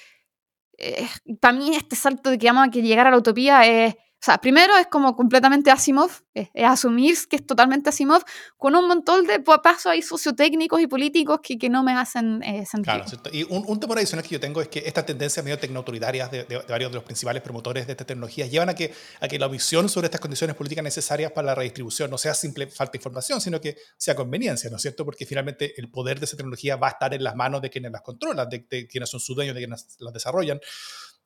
[0.79, 1.07] eh,
[1.41, 4.39] para mí este salto de que vamos a llegar a la utopía es o sea,
[4.39, 8.23] primero es como completamente Asimov, es, asumir que es totalmente Asimov,
[8.57, 12.65] con un montón de pasos ahí sociotécnicos y políticos que, que no me hacen eh,
[12.65, 13.03] sentido.
[13.05, 16.31] Claro, y un, un, temor adicional que yo tengo es que estas tendencias medio tecnoautoritarias
[16.31, 19.41] de, de, varios de los principales promotores de estas tecnologías llevan a que, a que
[19.41, 22.99] la visión sobre estas condiciones políticas necesarias para la redistribución no sea simple falta de
[22.99, 25.05] información, sino que sea conveniencia, ¿no es cierto?
[25.05, 27.91] Porque finalmente el poder de esa tecnología va a estar en las manos de quienes
[27.91, 30.61] las controlan, de, de quienes son sus dueños, de quienes las desarrollan.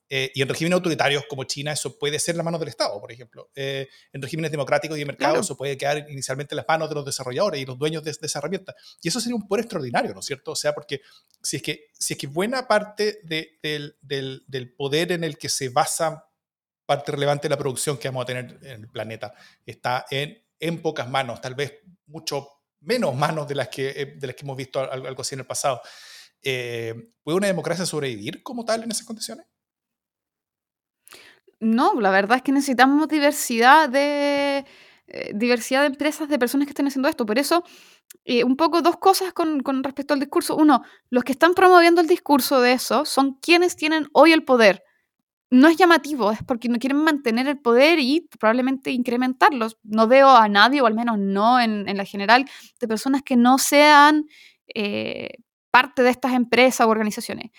[0.09, 3.01] Eh, y en regímenes autoritarios como China eso puede ser en las manos del Estado,
[3.01, 3.51] por ejemplo.
[3.55, 6.95] Eh, en regímenes democráticos y de mercado eso puede quedar inicialmente en las manos de
[6.95, 8.75] los desarrolladores y los dueños de, esa herramienta.
[9.03, 10.53] Y eso sería un poder extraordinario, ¿no es cierto?
[10.53, 11.01] O sea, porque
[11.43, 15.49] si es que, si es que buena parte del, del, del, poder en el que
[15.49, 16.29] se basa
[16.85, 20.83] parte relevante de la producción que vamos a tener en el planeta está en, en
[20.83, 22.49] pocas manos, tal vez mucho
[22.81, 25.47] menos manos de las que, eh, de las que hemos visto algo así en el
[25.47, 25.81] pasado.
[26.41, 29.47] ¿Puede una democracia sobrevivir como tal en esas condiciones?
[31.61, 34.67] No, la verdad es que necesitamos diversidad de,
[35.09, 37.25] eh, diversidad de empresas, de personas que estén haciendo esto.
[37.25, 37.65] Por eso,
[38.25, 40.57] eh, un poco dos cosas con, respecto al discurso.
[40.57, 44.83] Uno, los que están promoviendo el discurso de eso son quienes tienen hoy el poder.
[45.51, 49.79] No es llamativo, es porque no quieren mantener el poder y probablemente incrementarlos.
[49.85, 52.47] No veo a nadie, o al menos no en, en la general,
[52.81, 54.27] de personas que no sean
[54.75, 55.31] eh,
[55.71, 57.51] parte de estas empresas o organizaciones.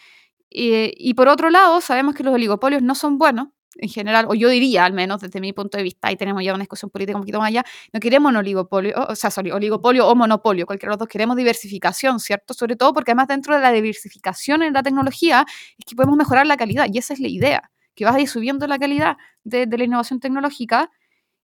[0.49, 4.49] y por otro lado, sabemos que los oligopolios no son buenos, en general, o yo
[4.49, 7.23] diría al menos desde mi punto de vista, y tenemos ya una discusión política un
[7.23, 7.63] poquito más allá,
[7.93, 11.37] no queremos un oligopolio, o sea, sorry, oligopolio o monopolio, cualquiera de los dos queremos
[11.37, 12.53] diversificación, ¿cierto?
[12.53, 15.45] Sobre todo porque además dentro de la diversificación en la tecnología
[15.77, 18.29] es que podemos mejorar la calidad, y esa es la idea, que vas a ir
[18.29, 20.91] subiendo la calidad de, la innovación tecnológica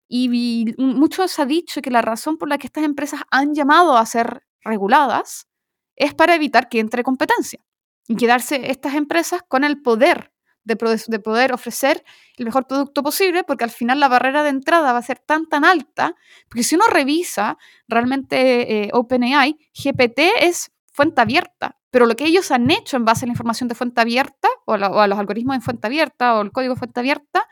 [0.08, 3.98] Y mucho se ha dicho que la razón por la que estas empresas han llamado
[3.98, 5.48] a ser reguladas
[5.96, 7.60] es para evitar que entre competencia
[8.08, 10.33] y quedarse estas empresas con el poder
[10.63, 10.76] de,
[11.19, 12.04] poder ofrecer
[12.38, 15.47] el mejor producto posible, porque al final la barrera de entrada va a ser tan,
[15.47, 16.15] tan alta,
[16.49, 22.52] porque si uno revisa realmente eh, OpenAI, GPT es fuente abierta, pero lo que ellos
[22.52, 25.56] han hecho en base a la información de fuente abierta, o, o a los algoritmos
[25.56, 27.47] en fuente abierta, o el código de fuente abierta,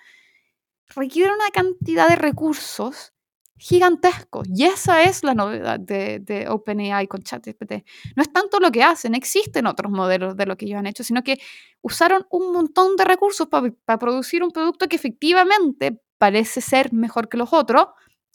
[0.96, 3.14] requiere una cantidad de recursos
[3.62, 4.42] gigantesco.
[4.44, 7.86] Y esa es la novedad de, OpenAI con ChatGPT.
[8.16, 11.04] No es tanto lo que hacen, existen otros modelos de lo que ellos han hecho,
[11.04, 11.40] sino que
[11.82, 17.38] usaron un montón de recursos para producir un producto que efectivamente parece ser mejor que
[17.38, 17.86] los otros.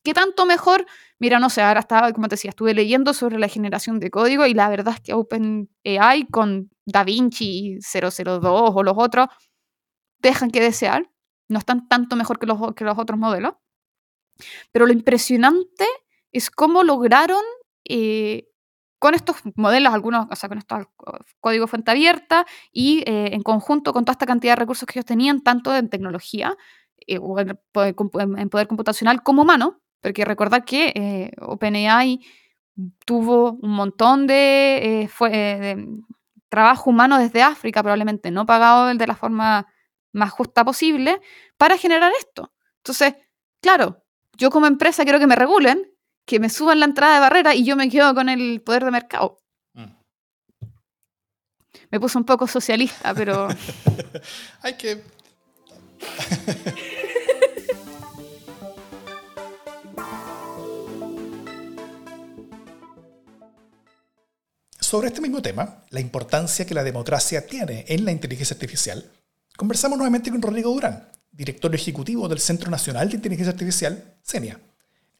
[0.04, 0.86] ¿Qué tanto mejor?
[1.18, 4.46] Mira, no sé, ahora estaba, como te decía, estuve leyendo sobre la generación de código
[4.46, 9.26] y la verdad es que OpenAI con DaVinci 002 o los otros
[10.20, 11.10] dejan que desear.
[11.48, 13.54] No están tanto mejor que los, que los otros modelos.
[14.72, 15.86] Pero lo impresionante
[16.32, 17.42] es cómo lograron
[17.84, 18.48] eh,
[18.98, 20.86] con estos modelos, algunos, o sea, con estos
[21.40, 25.06] códigos fuente abierta y eh, en conjunto con toda esta cantidad de recursos que ellos
[25.06, 26.56] tenían, tanto en tecnología,
[27.06, 32.20] eh, o en poder, computacional como humano, porque recordar que OpenAI
[33.04, 35.88] tuvo un montón de, de,
[36.48, 39.66] trabajo humano desde África, probablemente no pagado de la forma
[40.12, 41.20] más justa posible,
[41.56, 42.52] para generar esto.
[42.78, 43.14] Entonces,
[43.60, 44.05] claro,
[44.36, 45.90] yo como empresa quiero que me regulen,
[46.26, 48.90] que me suban la entrada de barrera y yo me quedo con el poder de
[48.90, 49.38] mercado.
[49.74, 49.86] Mm.
[51.90, 53.48] Me puse un poco socialista, pero...
[54.62, 55.02] Hay que...
[64.80, 69.10] Sobre este mismo tema, la importancia que la democracia tiene en la inteligencia artificial,
[69.56, 74.58] conversamos nuevamente con Rodrigo Durán, director ejecutivo del Centro Nacional de Inteligencia Artificial, CENIA.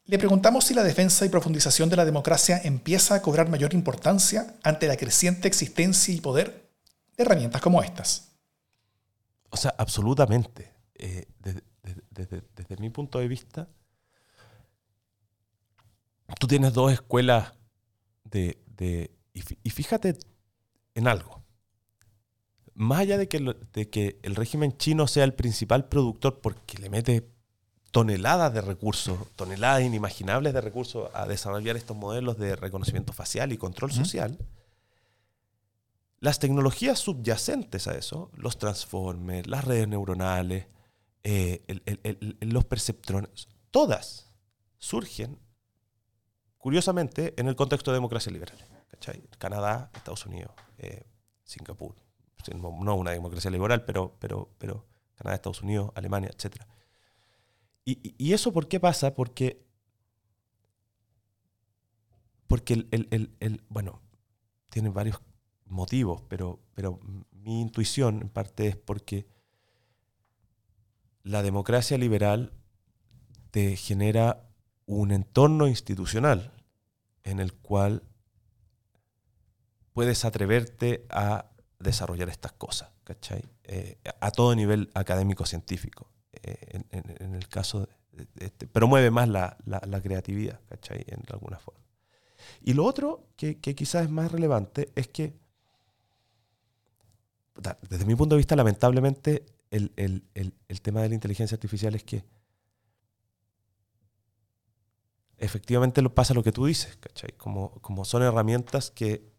[0.05, 4.55] Le preguntamos si la defensa y profundización de la democracia empieza a cobrar mayor importancia
[4.63, 6.71] ante la creciente existencia y poder
[7.15, 8.29] de herramientas como estas.
[9.49, 10.73] O sea, absolutamente.
[10.95, 11.25] Eh,
[12.09, 13.67] desde, mi punto de vista,
[16.39, 17.53] tú tienes dos escuelas
[18.23, 18.57] de...
[19.63, 20.17] y fíjate
[20.95, 21.46] en algo
[22.77, 26.91] más allá de que, de que el régimen chino sea el principal productor porque le
[26.91, 27.27] mete
[27.89, 33.57] toneladas de recursos, toneladas inimaginables de recursos a desarrollar estos modelos de reconocimiento facial y
[33.57, 34.37] control social,
[36.19, 40.67] las tecnologías subyacentes a eso, los transformers, las redes neuronales,
[41.23, 41.63] eh,
[42.41, 44.31] los perceptrones, todas
[44.77, 45.39] surgen,
[46.59, 48.57] curiosamente, en el contexto de democracia liberal.
[49.39, 51.07] Canadá, Estados Unidos, eh,
[51.43, 51.95] Singapur,
[52.53, 56.63] no una democracia liberal, pero, pero, pero Canadá, Estados Unidos, Alemania, etc.
[57.85, 59.15] Y, eso por qué pasa?
[59.15, 59.65] Porque,
[62.47, 64.01] porque el, bueno,
[64.69, 65.21] tiene varios
[65.65, 66.99] motivos, pero, pero
[67.31, 69.25] mi intuición en parte es porque
[71.23, 72.53] la democracia liberal
[73.51, 74.49] te genera
[74.85, 76.53] un entorno institucional
[77.23, 78.03] en el cual
[79.93, 83.43] puedes atreverte a desarrollar estas cosas, ¿cachai?
[83.63, 86.09] Eh, a todo nivel académico-científico.
[86.43, 91.03] Eh, en, el caso de, este, promueve más la, creatividad, ¿cachai?
[91.07, 91.81] En alguna forma.
[92.61, 95.33] Y lo otro que, quizás es más relevante es que,
[97.89, 100.23] desde mi punto de vista, lamentablemente, el,
[100.81, 102.23] tema de la inteligencia artificial es que
[105.37, 107.31] efectivamente pasa lo que tú dices, ¿cachai?
[107.33, 109.36] Como son herramientas que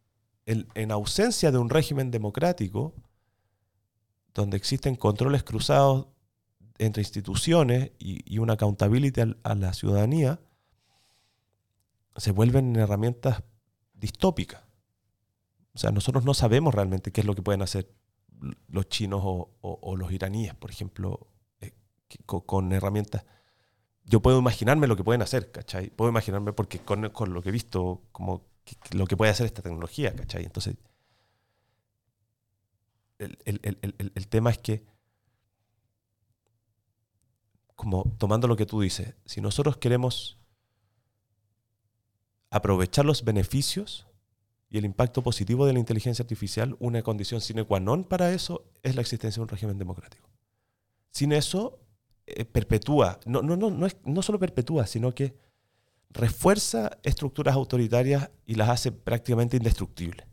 [0.49, 2.95] en ausencia de un régimen democrático,
[4.35, 6.07] donde existen controles cruzados
[6.79, 10.41] entre instituciones y, una accountability a, la ciudadanía,
[12.17, 13.43] se vuelven herramientas
[13.95, 14.63] distópicas.
[15.75, 17.93] O sea, nosotros no sabemos realmente qué es lo que pueden hacer
[18.69, 21.29] los chinos o, los iraníes, por ejemplo,
[21.61, 21.75] eh,
[22.25, 23.25] con, herramientas.
[24.05, 25.91] Yo puedo imaginarme lo que pueden hacer, ¿cachai?
[25.91, 28.47] Puedo imaginarme porque con lo que he visto como
[28.92, 30.44] lo que puede hacer esta tecnología, ¿cachai?
[30.44, 30.76] Entonces,
[33.18, 34.85] el, tema es que,
[37.74, 40.38] como tomando lo que tú dices, si nosotros queremos
[42.50, 44.07] aprovechar los beneficios
[44.70, 48.64] y el impacto positivo de la inteligencia artificial, una condición sine qua non para eso
[48.83, 50.28] es la existencia de un régimen democrático.
[51.11, 51.81] Sin eso,
[52.26, 55.35] eh, perpetúa, no, no, no, no, es, no solo perpetúa, sino que
[56.11, 60.27] refuerza estructuras autoritarias y las hace prácticamente indestructibles.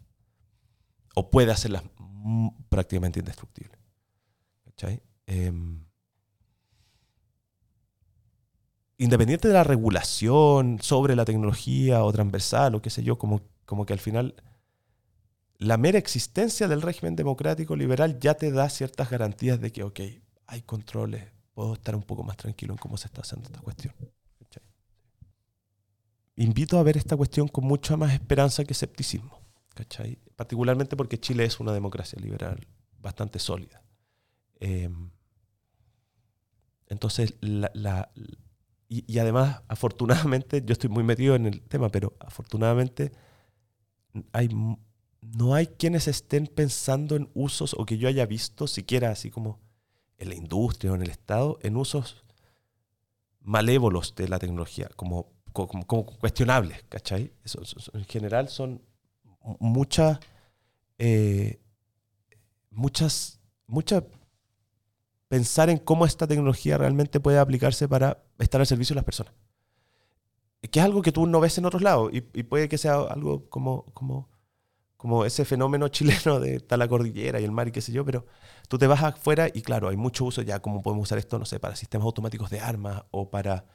[1.16, 1.84] O puede hacerlas
[2.70, 3.80] prácticamente indestructibles.
[5.28, 5.86] Em,
[8.98, 13.86] independiente de la regulación sobre la tecnología o transversal o qué sé yo, como, como
[13.86, 14.36] que al final
[15.58, 20.00] la mera existencia del régimen democrático liberal ya te da ciertas garantías de que, ok,
[20.48, 23.94] hay controles, puedo estar un poco más tranquilo en cómo se está haciendo esta cuestión.
[26.36, 29.42] Invito a ver esta cuestión con mucha más esperanza que escepticismo,
[29.74, 30.20] ¿cachai?
[30.36, 32.68] particularmente porque Chile es una democracia liberal
[33.00, 33.82] bastante sólida.
[34.60, 35.12] Em,
[36.88, 37.36] entonces,
[38.88, 43.12] y, además, afortunadamente, yo estoy muy metido en el tema, pero afortunadamente
[45.22, 49.60] no hay quienes estén pensando en usos o que yo haya visto, siquiera así como
[50.18, 52.24] en la industria o en el Estado, en usos
[53.42, 57.32] malévolos de la tecnología, como, como, cuestionables, ¿cachai?
[57.94, 58.82] en general son
[59.60, 60.20] muchas,
[60.98, 61.62] eh,
[62.70, 64.04] muchas, muchas
[65.30, 69.34] pensar en cómo esta tecnología realmente puede aplicarse para estar al servicio de las personas.
[70.70, 73.50] Que es algo que tú no ves en otros lados y, puede que sea algo
[73.50, 74.30] como, como,
[74.98, 78.04] como ese fenómeno chileno de tal la cordillera y el mar y qué sé yo,
[78.04, 78.26] pero
[78.68, 81.46] tú te vas afuera y claro, hay mucho uso ya, como podemos usar esto, no
[81.46, 83.66] sé, para sistemas automáticos de armas o para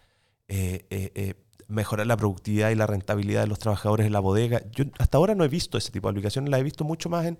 [0.48, 1.34] eh, eh, eh,
[1.70, 4.62] mejorar la productividad y la rentabilidad de los trabajadores en la bodega.
[4.72, 7.26] Yo hasta ahora no he visto ese tipo de aplicaciones, la he visto mucho más
[7.26, 7.38] en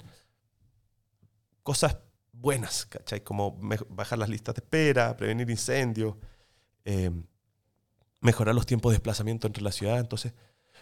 [1.63, 1.99] cosas
[2.33, 3.23] buenas, ¿cachai?
[3.23, 3.59] Como
[3.91, 6.15] bajar las listas de espera, prevenir incendios,
[6.85, 7.25] em,
[8.21, 9.99] mejorar los tiempos de desplazamiento entre la ciudad.
[9.99, 10.33] Entonces,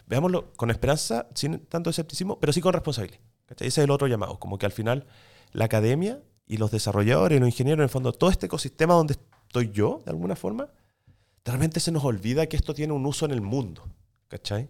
[0.06, 3.20] veámoslo con esperanza, sin tanto escepticismo, pero sí con responsabilidad.
[3.46, 3.68] ¿cachai?
[3.68, 5.06] Ese es el otro llamado, como que al final
[5.52, 9.14] la academia y los desarrolladores, los ingenieros, en el fondo, todo este ecosistema donde
[9.46, 10.70] estoy yo, de alguna forma,
[11.48, 13.88] realmente se nos olvida que esto tiene un uso en el mundo,
[14.28, 14.68] ¿cachai?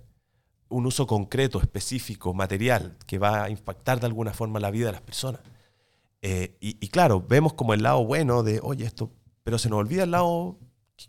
[0.69, 4.93] Un uso concreto, específico, material, que va a impactar de alguna forma la vida de
[4.93, 5.41] las personas.
[6.23, 9.11] Eh, y, claro, vemos como el lado bueno de, oye, esto,
[9.43, 10.59] pero se nos olvida el lado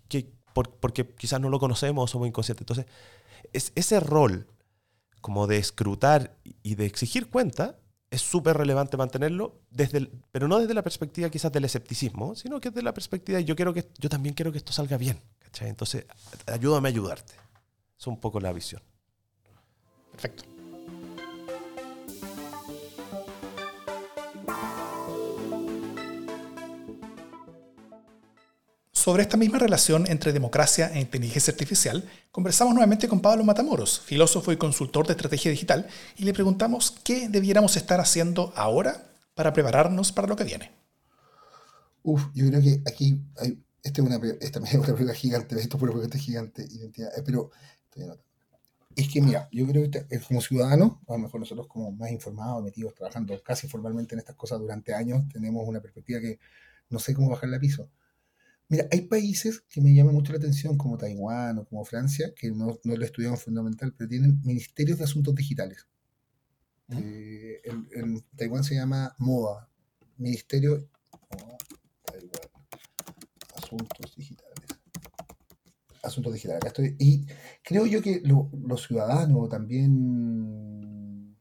[0.07, 0.31] que,
[0.79, 2.61] porque quizás no lo conocemos somos inconscientes.
[2.61, 2.85] Entonces,
[3.53, 4.47] es, ese rol
[5.21, 7.77] como de escrutar y de exigir cuenta
[8.11, 12.69] es súper relevante mantenerlo, desde pero no desde la perspectiva quizás del escepticismo, sino que
[12.69, 15.19] desde la perspectiva de yo, quiero que, yo también quiero que esto salga bien.
[15.61, 16.05] Entonces,
[16.47, 17.33] ayúdame a ayudarte.
[17.99, 18.81] Es un poco la visión.
[20.11, 20.43] Perfecto.
[28.91, 34.51] Sobre esta misma relación entre democracia e inteligencia artificial, conversamos nuevamente con Pablo Matamoros, filósofo
[34.51, 40.11] y consultor de estrategia digital, y le preguntamos qué debiéramos estar haciendo ahora para prepararnos
[40.11, 40.71] para lo que viene.
[42.03, 45.77] Uf, yo creo que aquí hay, esta es una, esta es una pregunta gigante, esto
[45.77, 47.51] es una pregunta gigante, identidad, eh, pero
[48.95, 52.63] es que mira, yo creo que como ciudadano, a lo mejor nosotros como más informados,
[52.63, 56.39] metidos, trabajando casi formalmente en estas cosas durante años, tenemos una perspectiva que
[56.89, 57.89] no sé cómo bajar la piso.
[58.67, 62.51] Mira, hay países que me llaman mucho la atención, como Taiwán o como Francia, que
[62.51, 65.87] no, no lo estudiaron fundamental, pero tienen ministerios de asuntos digitales.
[66.89, 67.61] Eh,
[67.93, 69.69] en, Taiwán se llama MOA,
[70.17, 70.87] Ministerio
[73.69, 74.55] Asuntos Digitales.
[76.01, 76.95] Asuntos Digitales, estoy.
[76.97, 77.25] Y
[77.63, 81.37] creo yo que los ciudadanos también,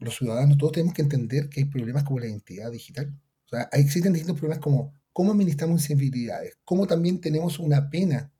[0.00, 3.18] los ciudadanos, todos tenemos que entender que hay problemas como la identidad digital.
[3.46, 8.32] O sea, existen distintos problemas como cómo administramos sensibilidades, cómo también tenemos una pena,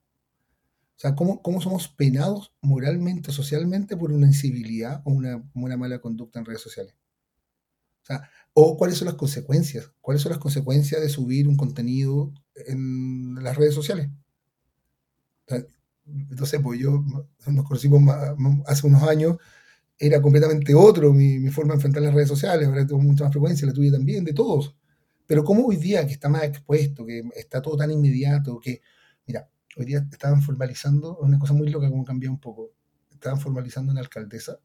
[0.97, 6.01] o sea, cómo, cómo somos penados moralmente, socialmente por una incivilidad o una, una mala
[6.01, 6.95] conducta en redes sociales.
[8.55, 13.57] O cuáles son las consecuencias, cuáles son las consecuencias de subir un contenido en las
[13.57, 14.11] redes sociales.
[16.07, 17.05] entonces, pues yo
[17.47, 18.03] nos conocimos
[18.67, 19.37] hace unos años,
[19.99, 23.33] era completamente otro mi, mi, forma de enfrentar las redes sociales, ahora tengo mucha más
[23.33, 24.75] frecuencia, la tuya también, de todos.
[25.27, 28.83] Pero como hoy día, que está más expuesto, que está todo tan inmediato, que,
[29.27, 32.73] mira, hoy día estaban formalizando, una cosa muy loca como cambió un poco,
[33.11, 34.59] estaban formalizando una alcaldesa,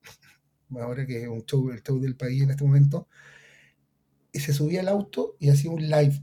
[0.79, 3.07] ahora que es un show, el show del país en este momento,
[4.31, 6.21] y se subía al auto y hacía un live.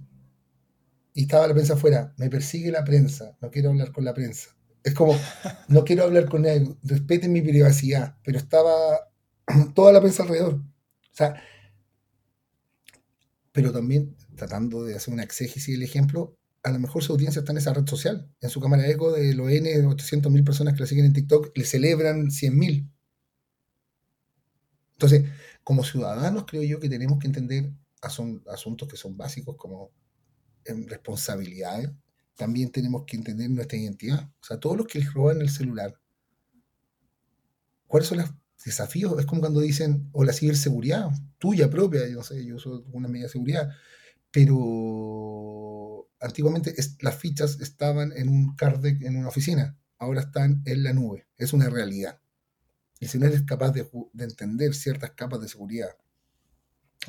[1.14, 4.56] Y estaba la prensa afuera, me persigue la prensa, no quiero hablar con la prensa.
[4.82, 5.16] Es como,
[5.68, 8.72] no quiero hablar con él, respeten mi privacidad, pero estaba
[9.74, 10.54] toda la prensa alrededor.
[10.54, 11.40] O sea,
[13.52, 17.52] pero también tratando de hacer una exégesis del ejemplo, a lo mejor su audiencia está
[17.52, 18.28] en esa red social.
[18.40, 21.56] En su cámara de eco de los N, 800.000 personas que la siguen en TikTok,
[21.56, 22.90] le celebran 100.000.
[25.04, 25.30] Entonces,
[25.62, 29.90] como ciudadanos, creo yo que tenemos que entender asuntos que son básicos como
[30.64, 31.90] en responsabilidades.
[32.36, 34.30] También tenemos que entender nuestra identidad.
[34.40, 35.98] O sea, todos los que les roban el celular,
[37.86, 38.30] ¿cuáles son los
[38.64, 39.18] desafíos?
[39.18, 43.08] Es como cuando dicen, o la ciberseguridad, tuya propia, yo no sé, yo uso una
[43.08, 43.70] medida de seguridad
[44.34, 50.82] pero antiguamente las fichas estaban en un card deck en una oficina, ahora están en
[50.82, 51.28] la nube.
[51.36, 52.20] Es una realidad.
[53.04, 53.86] Y si no eres capaz de,
[54.18, 55.90] entender ciertas capas de seguridad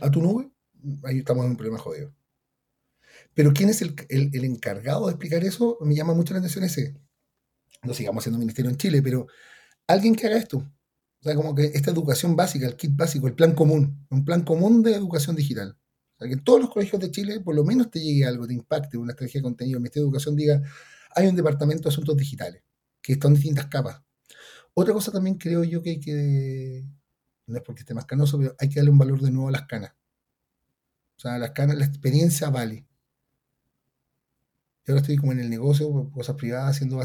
[0.02, 0.52] a tu nube,
[1.06, 2.14] ahí estamos en un problema jodido.
[3.34, 5.78] Pero ¿quién es el, encargado de explicar eso?
[5.80, 7.00] Me llama mucho la atención ese.
[7.84, 9.28] No sigamos siendo ministerio en Chile, pero
[9.88, 10.58] alguien que haga esto.
[10.58, 14.44] O sea, como que esta educación básica, el kit básico, el plan común, un plan
[14.44, 15.78] común de educación digital.
[16.16, 18.46] O sea, que en todos los colegios de Chile por lo menos te llegue algo,
[18.46, 19.78] te impacte, una estrategia de contenido.
[19.78, 20.62] El Ministerio de Educación diga,
[21.16, 22.64] hay un departamento de asuntos digitales,
[23.02, 24.05] que están distintas capas.
[24.78, 26.86] Otra cosa también creo yo que hay que,
[27.48, 29.52] no es porque esté más canoso, pero hay que darle un valor de nuevo a
[29.52, 29.94] las canas.
[31.18, 32.86] O sea, las canas, la experiencia vale.
[34.86, 37.00] Yo ahora estoy como en el negocio, cosas privadas, haciendo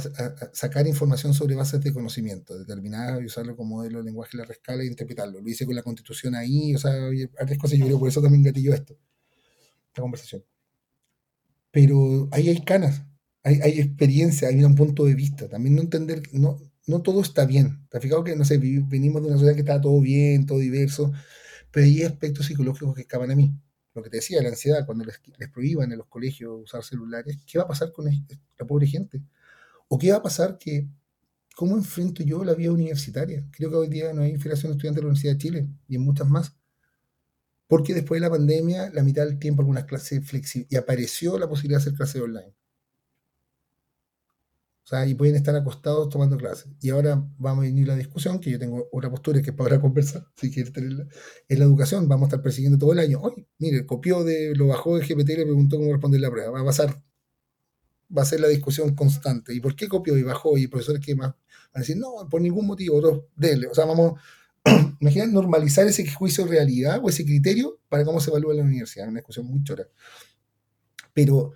[0.53, 4.83] sacar información sobre bases de conocimiento, determinadas y usarlo como modelo de lenguaje la rescala
[4.83, 5.41] e interpretarlo.
[5.41, 6.93] Lo hice con la constitución ahí, o sea,
[7.39, 8.99] varias cosas, yo creo por eso también gatillo esto,
[9.89, 10.45] esta conversación.
[11.71, 13.03] Pero ahí hay canas,
[13.45, 15.49] hay, hay experiencia, hay un punto de vista.
[15.49, 16.23] También no entender,
[16.87, 17.87] no todo está bien.
[17.91, 20.59] ¿Te has fijado que, no sé, venimos de una sociedad que está todo bien, todo
[20.59, 21.13] diverso,
[21.71, 23.55] pero hay aspectos psicológicos que escapan a mí?
[23.95, 25.21] lo que te decía, la ansiedad, cuando les,
[25.53, 29.23] prohíban en los colegios usar celulares, ¿qué va a pasar con la pobre gente?
[29.89, 30.89] ¿O qué va a pasar que,
[31.57, 33.47] cómo enfrento yo la vida universitaria?
[33.51, 35.97] Creo que hoy día no hay infiltración de estudiantes de la Universidad de Chile y
[35.97, 36.55] en muchas más.
[37.67, 41.49] Porque después de la pandemia, la mitad del tiempo algunas clases flexibles, y apareció la
[41.49, 42.55] posibilidad de hacer clases online
[44.91, 46.67] sea, y pueden estar acostados tomando clases.
[46.81, 49.81] Y ahora vamos a venir la discusión, que yo tengo otra postura que es para
[49.81, 51.07] conversar, si quieres tenerla,
[51.49, 52.09] es la educación.
[52.09, 53.21] Vamos a estar persiguiendo todo el año.
[53.21, 56.51] Oye, mire, copió de, lo bajó de GPT y le preguntó cómo responder la prueba.
[56.51, 57.03] Va a pasar,
[58.17, 59.55] va a ser la discusión constante.
[59.55, 60.59] ¿Y por qué copió y bajó?
[60.59, 61.37] Y profesores que más van
[61.75, 63.69] a decir, no, por ningún motivo, otros, dele.
[63.69, 64.21] O sea, vamos,
[65.01, 69.09] imagínate normalizar ese juicio de realidad o ese criterio para cómo se evalúa la universidad.
[69.09, 69.87] Una discusión muy chora.
[71.15, 71.53] Pero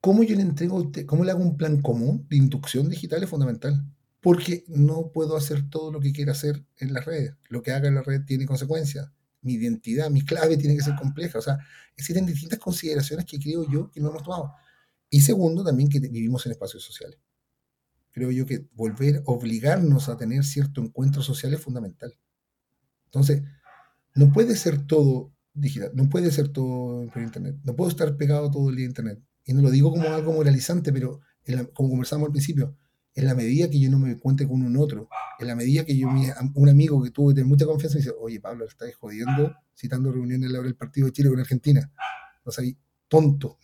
[0.00, 3.84] cómo yo le entrego cómo hago un plan común de inducción digital es fundamental.
[4.20, 7.34] Porque no puedo hacer todo lo que quiera hacer en las redes.
[7.48, 9.10] Lo que haga en la red tiene consecuencias.
[9.40, 11.38] Mi identidad, mi clave tiene que ser compleja.
[11.38, 11.58] O sea,
[11.96, 14.52] existen distintas consideraciones que creo yo que no hemos tomado.
[15.08, 17.18] Y segundo, también que vivimos en espacios sociales.
[18.12, 22.14] Creo yo que volver, obligarnos a tener cierto encuentro social es fundamental.
[23.06, 23.42] Entonces,
[24.14, 27.56] no puede ser todo digital, no puede ser todo por internet.
[27.64, 30.32] No puedo estar pegado todo el día a internet y no lo digo como algo
[30.32, 31.20] moralizante, pero
[31.74, 32.76] como conversamos al principio,
[33.16, 35.08] en la medida que yo no me cuente con un otro,
[35.40, 36.06] en la medida que yo,
[36.54, 40.52] un amigo que tuve mucha confianza me dice, oye Pablo, estás jodiendo citando reuniones a
[40.52, 41.90] la hora del partido de Chile con Argentina.
[42.44, 42.64] O sea,
[43.08, 43.58] tonto.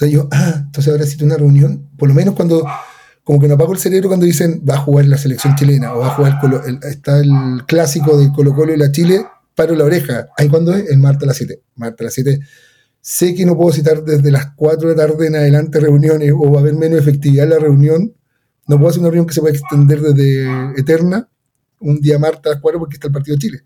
[0.00, 2.66] O yo, ah, entonces ahora cito una reunión, por lo menos cuando,
[3.22, 6.00] como que no apago el cerebro cuando dicen, va a jugar la selección chilena, o
[6.00, 9.24] va a jugar, el, está el clásico de Colo Colo y la Chile,
[9.54, 10.26] paro la oreja.
[10.36, 10.90] ¿Ahí cuándo es?
[10.90, 11.62] El martes a las 7.
[11.76, 12.40] Martes a las 7
[13.08, 16.50] Sé que no puedo citar desde las 4 de la tarde en adelante reuniones o
[16.50, 18.16] va a haber menos efectividad en la reunión.
[18.66, 21.28] No puedo hacer una reunión que se pueda extender desde eterna,
[21.78, 23.62] un día martes a las 4 porque está el partido de Chile.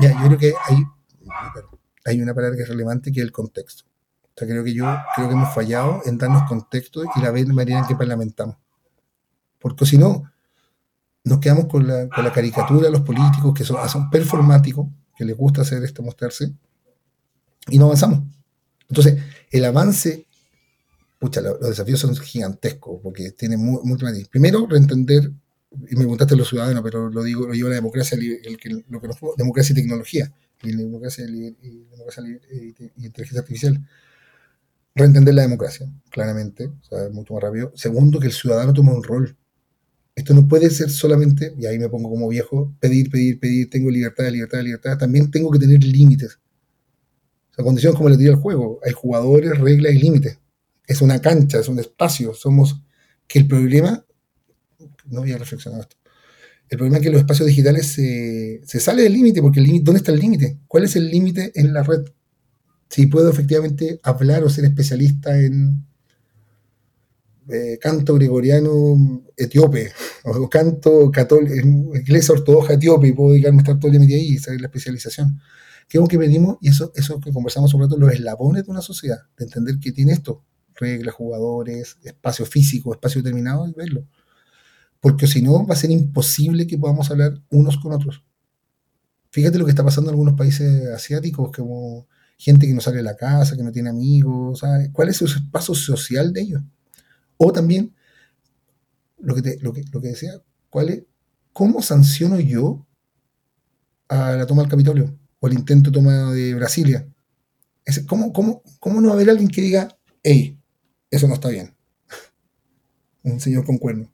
[0.00, 0.82] ya, yo creo que hay,
[2.06, 3.84] hay una palabra que es relevante que es el contexto.
[4.24, 7.78] O sea, creo que yo creo que hemos fallado en darnos contexto y la manera
[7.78, 8.56] en que parlamentamos.
[9.60, 10.24] Porque si no,
[11.22, 15.24] nos quedamos con la, con la caricatura de los políticos que son, son performáticos, que
[15.24, 16.52] les gusta hacer esto, mostrarse,
[17.68, 18.22] y no avanzamos.
[18.88, 20.26] Entonces, el avance,
[21.18, 24.28] pucha, los, desafíos son gigantescos porque tiene mucho más.
[24.28, 25.30] Primero, reentender,
[25.72, 29.00] y me preguntaste los ciudadanos, pero lo digo, lo digo la democracia, el, que, lo
[29.00, 33.88] nos, democracia y tecnología, y democracia y, democracia y, inteligencia artificial.
[34.96, 37.72] Reentender la democracia, claramente, o sea, mucho más rápido.
[37.74, 39.36] Segundo, que el ciudadano tome un rol.
[40.14, 43.90] Esto no puede ser solamente, y ahí me pongo como viejo, pedir, pedir, pedir, tengo
[43.90, 44.96] libertad, libertad, libertad.
[44.96, 46.38] También tengo que tener límites
[47.54, 48.80] o sea, condiciones como le diría el juego.
[48.84, 50.40] Hay jugadores, reglas y límites.
[50.88, 52.34] Es una cancha, es un espacio.
[52.34, 52.82] Somos.
[53.28, 54.04] Que el problema.
[55.06, 55.96] No voy a reflexionar esto.
[56.68, 59.84] El problema es que los espacios digitales se, se sale del límite, porque el límite,
[59.84, 60.58] ¿dónde está el límite?
[60.66, 62.04] ¿Cuál es el límite en la red?
[62.88, 65.86] Si puedo efectivamente hablar o ser especialista en
[67.48, 69.92] eh, canto gregoriano etíope,
[70.24, 74.30] o canto católico, iglesia ortodoxa etíope, y puedo dedicarme a estar todo el día ahí
[74.30, 75.38] y saber la especialización
[75.88, 79.18] que que pedimos, y eso, eso que conversamos sobre todo, los eslabones de una sociedad,
[79.36, 84.06] de entender que tiene esto, reglas, jugadores, espacio físico, espacio determinado, y verlo.
[85.00, 88.24] Porque si no, va a ser imposible que podamos hablar unos con otros.
[89.30, 92.06] Fíjate lo que está pasando en algunos países asiáticos, como
[92.38, 94.62] gente que no sale de la casa, que no tiene amigos,
[94.92, 96.62] ¿cuál es el espacio social de ellos?
[97.36, 97.94] O también,
[99.18, 100.32] lo que, te, lo que, lo que decía,
[100.70, 101.04] ¿cuál es,
[101.52, 102.86] ¿cómo sanciono yo
[104.08, 105.18] a la toma del Capitolio?
[105.44, 107.06] O el intento de toma de Brasilia.
[108.06, 110.58] ¿cómo, cómo, ¿Cómo no va a haber alguien que diga, hey,
[111.10, 111.74] eso no está bien?
[113.22, 114.10] Un señor con cuerno.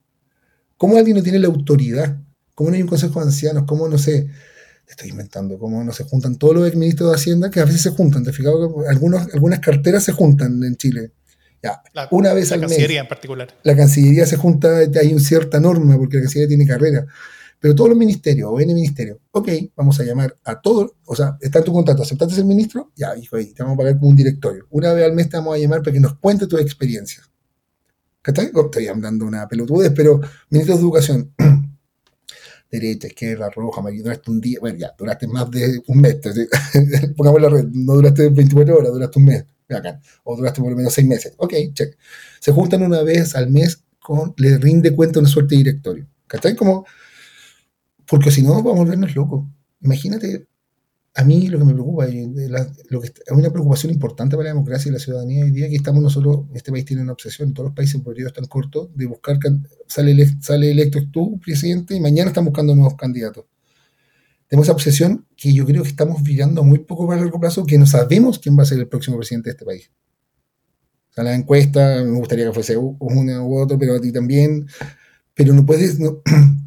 [0.76, 2.20] ¿Cómo alguien no tiene la autoridad?
[2.56, 3.62] ¿Cómo no hay un consejo de ancianos?
[3.64, 4.28] ¿Cómo no sé?
[4.88, 7.90] Estoy inventando, ¿cómo no se juntan todos los ministros de Hacienda que a veces se
[7.90, 8.24] juntan?
[8.24, 11.12] ¿Te fijado que algunos, algunas carteras se juntan en Chile?
[11.62, 13.54] Ya, una vez la al Cancillería en particular.
[13.62, 17.06] La Cancillería se junta, hay una cierta norma porque la Cancillería tiene carrera.
[17.60, 21.36] Pero todos los ministerios o N ministerios, ok, vamos a llamar a todos, o sea,
[21.40, 22.90] está en tu contrato, ¿aceptaste ser ministro?
[22.96, 24.66] Ya, hijo, ahí, te vamos a pagar como un directorio.
[24.70, 27.30] Una vez al mes te vamos a llamar para que nos cuente tus experiencias.
[28.22, 31.34] ¿Qué oh, Estoy hablando una pelotudez, pero ministros de educación,
[32.70, 36.16] derecha, izquierda, roja, amarillo, duraste un día, bueno, ya, duraste más de un mes,
[37.16, 40.76] pongamos la red, no duraste 24 horas, duraste un mes, acá, o duraste por lo
[40.76, 41.98] menos 6 meses, ok, check.
[42.40, 46.56] Se juntan una vez al mes con, le rinde cuenta una suerte de directorio, ¿cachai?
[46.56, 46.86] Como
[48.10, 49.46] porque si no, vamos a volvernos locos.
[49.80, 50.48] Imagínate,
[51.14, 52.06] a mí lo que me preocupa,
[52.88, 55.76] lo que es una preocupación importante para la democracia y la ciudadanía hoy día, que
[55.76, 59.06] estamos nosotros, este país tiene una obsesión, todos los países por periodos tan cortos, de
[59.06, 59.38] buscar,
[59.86, 63.44] sale, sale electo tú, presidente, y mañana están buscando nuevos candidatos.
[64.48, 67.78] Tenemos esa obsesión que yo creo que estamos virando muy poco para largo plazo, que
[67.78, 69.92] no sabemos quién va a ser el próximo presidente de este país.
[71.10, 74.66] O sea, la encuesta, me gustaría que fuese uno u otro, pero a ti también.
[75.34, 75.98] Pero no puedes,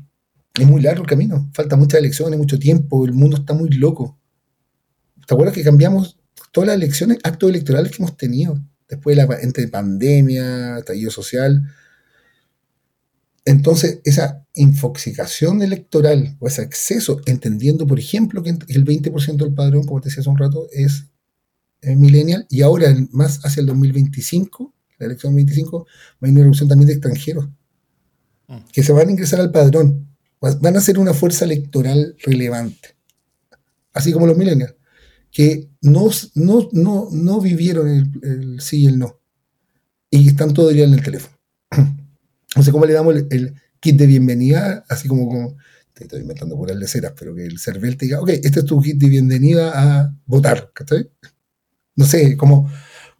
[0.61, 4.19] es muy largo el camino, falta muchas elecciones, mucho tiempo, el mundo está muy loco.
[5.25, 6.19] ¿Te acuerdas que cambiamos
[6.51, 8.59] todas las elecciones, actos electorales que hemos tenido?
[8.87, 11.63] Después de la entre pandemia, estallido social.
[13.45, 19.85] Entonces, esa infoxicación electoral o ese exceso, entendiendo, por ejemplo, que el 20% del padrón,
[19.85, 21.05] como te decía hace un rato, es,
[21.81, 26.69] millennial, y ahora más hacia el 2025, la elección 2025, va a haber una reducción
[26.69, 27.49] también de extranjeros,
[28.47, 28.57] mm.
[28.71, 30.02] que se van a ingresar al padrón
[30.59, 32.95] van a ser una fuerza electoral relevante,
[33.93, 34.75] así como los millennials,
[35.31, 39.19] que no, no, no, no vivieron el, sí y el no,
[40.09, 41.37] y están todo el día en el teléfono.
[42.55, 45.57] No sé cómo le damos el, kit de bienvenida, así como, como
[45.91, 48.65] te estoy inventando por de ceras, pero que el CERVEL te diga, ok, este es
[48.65, 51.09] tu kit de bienvenida a votar, ¿cachai?
[51.95, 52.71] No sé, como,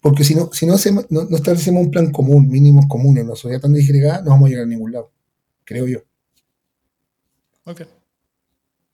[0.01, 3.59] porque si no, si no, hacemos, no, establecemos un plan común, mínimos comunes una sociedad
[3.59, 5.11] tan disgregada, no vamos a llegar a ningún lado,
[5.65, 6.03] creo yo.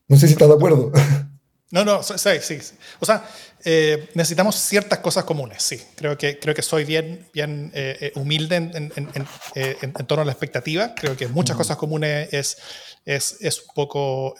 [0.07, 0.91] No sé si estás de acuerdo.
[1.71, 2.57] No, no, sí, sí.
[2.99, 3.23] O sea,
[3.63, 5.79] eh, necesitamos ciertas cosas comunes, sí.
[5.95, 10.31] Creo que, creo que soy bien, bien eh, eh, humilde en, en, torno a la
[10.31, 10.95] expectativa.
[10.95, 12.57] Creo que muchas cosas comunes es,
[13.05, 14.35] es, es un, poco,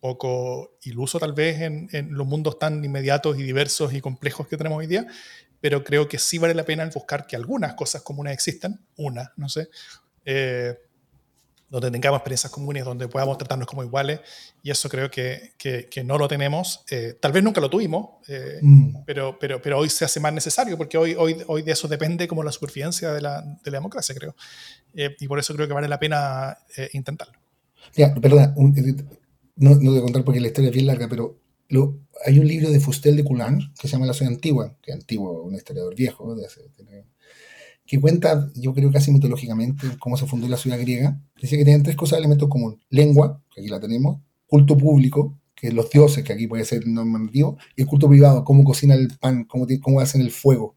[0.00, 4.80] poco iluso tal vez en, los mundos tan inmediatos y diversos y complejos que tenemos
[4.80, 5.06] hoy día,
[5.60, 9.48] pero creo que sí vale la pena buscar que algunas cosas comunes existan, una, no
[9.48, 9.68] sé,
[11.68, 14.20] donde tengamos experiencias comunes, donde podamos tratarnos como iguales,
[14.62, 16.84] y eso creo que, que, no lo tenemos.
[16.90, 18.98] Eh, tal vez nunca lo tuvimos, eh, mm.
[19.04, 22.28] pero, pero, pero hoy se hace más necesario, porque hoy, hoy, hoy de eso depende
[22.28, 24.36] como la supervivencia de la, de la democracia, creo.
[24.94, 26.56] Eh, y por eso creo que vale la pena
[26.92, 27.38] intentarlo.
[27.94, 31.38] Ya, perdona, no, no voy a contar porque la historia es bien larga, pero
[31.68, 34.92] lo, hay un libro de Fustel de Coulange que se llama La Ciudad Antigua, que
[34.92, 36.62] es antiguo, un historiador viejo, de hace,
[37.86, 41.20] que cuenta, yo creo casi mitológicamente, cómo se fundó la ciudad griega.
[41.40, 42.80] Dice que tienen tres cosas, elementos comunes.
[42.90, 46.86] Lengua, que aquí la tenemos, culto público, que es los dioses, que aquí puede ser
[46.86, 50.74] normativo, y el culto privado, cómo cocina el pan, cómo, cómo hacen el fuego.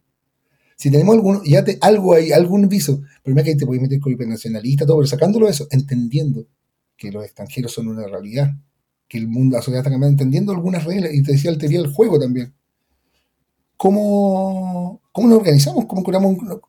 [0.77, 3.99] Si tenemos alguno, ya te, algo ahí, algún viso, pero que ahí te puedes meter
[3.99, 6.47] con hipernacionalista, todo, pero sacándolo eso, entendiendo
[6.95, 8.55] que los extranjeros son una realidad,
[9.07, 11.87] que el mundo, la sociedad está cambiando, entendiendo algunas reglas, y te decía, altería el
[11.87, 12.53] juego también.
[13.75, 15.85] ¿Cómo, cómo nos organizamos?
[15.85, 16.61] ¿Cómo curamos un,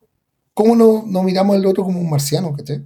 [0.53, 2.85] ¿Cómo no, miramos al otro como un marciano, ¿cachai?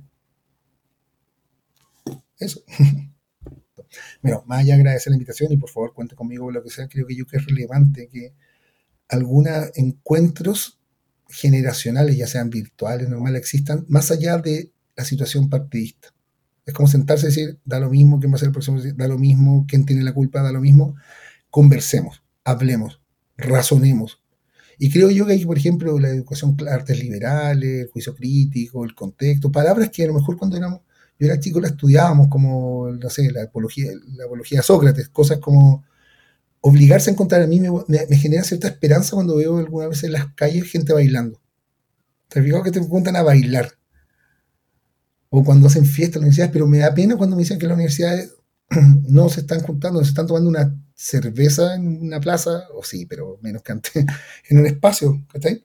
[2.39, 2.61] Eso.
[4.21, 6.89] Bueno, más allá de agradecer la invitación y por favor cuente conmigo lo que sea,
[6.89, 8.33] creo que yo que es relevante que
[9.07, 10.79] algunos encuentros
[11.29, 16.09] generacionales, ya sean virtuales, normales, existan, más allá de la situación partidista.
[16.65, 19.07] Es como sentarse y decir, da lo mismo quién va a ser el próximo, da
[19.07, 20.95] lo mismo quién tiene la culpa, da lo mismo.
[21.49, 23.01] Conversemos, hablemos,
[23.37, 24.24] razonemos,
[24.77, 28.93] y creo yo que hay, por ejemplo, la educación, artes liberales, el juicio crítico, el
[28.95, 30.81] contexto, palabras que a lo mejor cuando éramos,
[31.17, 35.39] yo era chico las estudiábamos como, no sé, la apología, la apología de Sócrates, cosas
[35.39, 35.85] como
[36.61, 37.69] obligarse a encontrar, a mí me,
[38.17, 41.39] genera cierta esperanza cuando veo alguna vez en las calles gente bailando.
[42.27, 43.71] ¿Te fijado que te preguntan a bailar?
[45.29, 47.67] O cuando hacen fiestas en las universidades, pero me da pena cuando me dicen que
[47.67, 48.33] las universidades
[49.07, 53.37] no se están juntando, se están tomando una cerveza en una plaza, o sí, pero
[53.41, 53.93] menos que antes,
[54.49, 55.63] en un espacio, ¿cachai?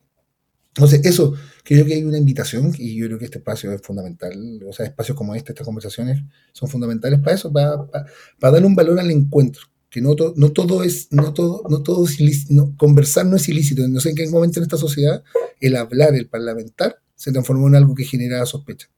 [0.74, 4.60] Entonces, eso, creo que hay una invitación y yo creo que este espacio es fundamental,
[4.66, 6.22] o sea, espacios como este, estas conversaciones
[6.52, 9.62] son fundamentales para eso, para, para, darle un valor al encuentro.
[9.90, 13.86] que no, no todo es, no todo, no todo es ilícito, conversar no es ilícito.
[13.88, 15.24] No sé en qué momento en esta sociedad
[15.60, 18.88] el hablar, el parlamentar, se transformó en algo que generaba sospecha.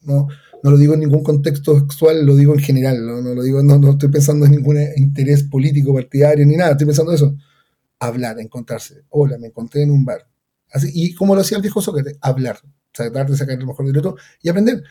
[0.00, 0.28] No,
[0.62, 3.90] no lo digo en ningún contexto sexual, lo digo en general, no, lo digo, no,
[3.90, 7.36] estoy pensando en ningún interés político, partidario, ni nada, estoy pensando en eso.
[8.00, 9.02] Hablar, encontrarse.
[9.08, 10.28] Hola, me encontré en un bar.
[10.92, 12.60] Y como lo hacía el viejo Sócrates, hablar,
[12.92, 14.82] tratar de sacar lo mejor del otro y aprender.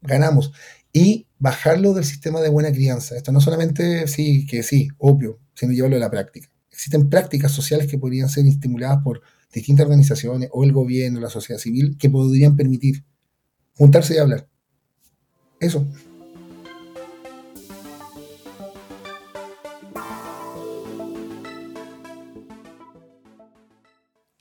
[0.00, 0.52] Ganamos.
[0.92, 3.16] Y bajarlo del sistema de buena crianza.
[3.16, 6.48] Esto no solamente, sí, que sí, obvio, sino llevarlo a la práctica.
[6.70, 9.22] Existen prácticas sociales que podrían ser estimuladas por
[9.52, 13.04] distintas organizaciones o el gobierno, la sociedad civil, que podrían permitir
[13.74, 14.48] juntarse y hablar.
[15.62, 15.86] Eso.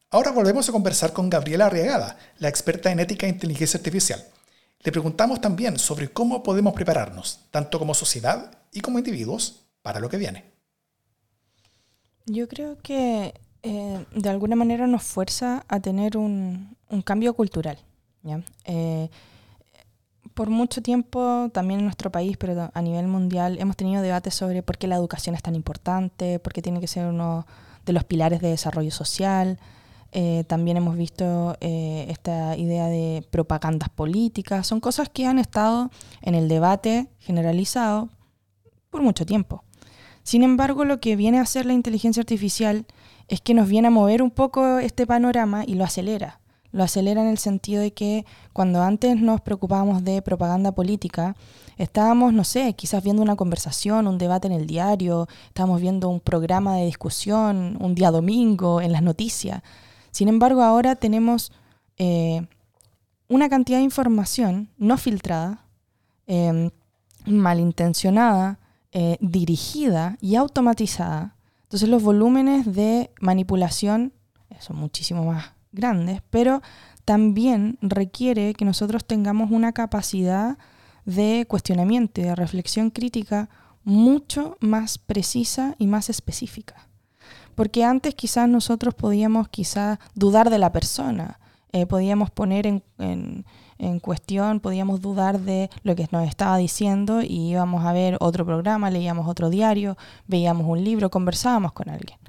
[0.09, 4.25] Ahora volvemos a conversar con Gabriela Arriagada, la experta en ética e inteligencia artificial.
[4.79, 10.09] Le preguntamos también sobre cómo podemos prepararnos, tanto como sociedad y como individuos, para lo
[10.09, 10.43] que viene.
[12.25, 17.77] Yo creo que eh, de alguna manera nos fuerza a tener un, cambio cultural.
[18.65, 19.09] Eh,
[20.33, 24.63] por mucho tiempo, también en nuestro país, pero a nivel mundial, hemos tenido debates sobre
[24.63, 27.45] por qué la educación es tan importante, por qué tiene que ser uno
[27.85, 29.59] de los pilares de desarrollo social.
[30.13, 34.67] Eh, también hemos visto eh, esta idea de propagandas políticas.
[34.67, 35.89] Son cosas que han estado
[36.21, 38.09] en el debate generalizado
[38.89, 39.63] por mucho tiempo.
[40.23, 42.85] Sin embargo, lo que viene a hacer la inteligencia artificial
[43.27, 46.40] es que nos viene a mover un poco este panorama y lo acelera.
[46.71, 51.35] Lo acelera en el sentido de que cuando antes nos preocupábamos de propaganda política,
[51.77, 56.19] estábamos, no sé, quizás viendo una conversación, un debate en el diario, estábamos viendo un
[56.19, 59.61] programa de discusión un día domingo en las noticias
[60.11, 61.51] sin embargo, ahora tenemos
[61.97, 62.45] eh,
[63.27, 65.65] una cantidad de información no filtrada,
[66.27, 66.69] em,
[67.25, 68.59] malintencionada,
[68.91, 71.35] eh, dirigida y automatizada.
[71.63, 74.13] Entonces los volúmenes de manipulación
[74.59, 76.61] son muchísimo más grandes, pero
[77.05, 80.57] también requiere que nosotros tengamos una capacidad
[81.05, 83.49] de cuestionamiento de reflexión crítica
[83.83, 86.87] mucho más precisa y más específica.
[87.55, 91.39] Porque antes quizás nosotros podíamos quizás dudar de la persona,
[91.73, 97.51] eh, podíamos poner en, en, cuestión, podíamos dudar de lo que nos estaba diciendo y
[97.51, 99.97] íbamos a ver otro programa, leíamos otro diario,
[100.27, 102.20] veíamos un libro, conversábamos con alguien.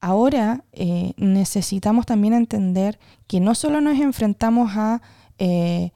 [0.00, 5.02] Ahora eh, necesitamos también entender que no solo nos enfrentamos a
[5.38, 5.92] eh,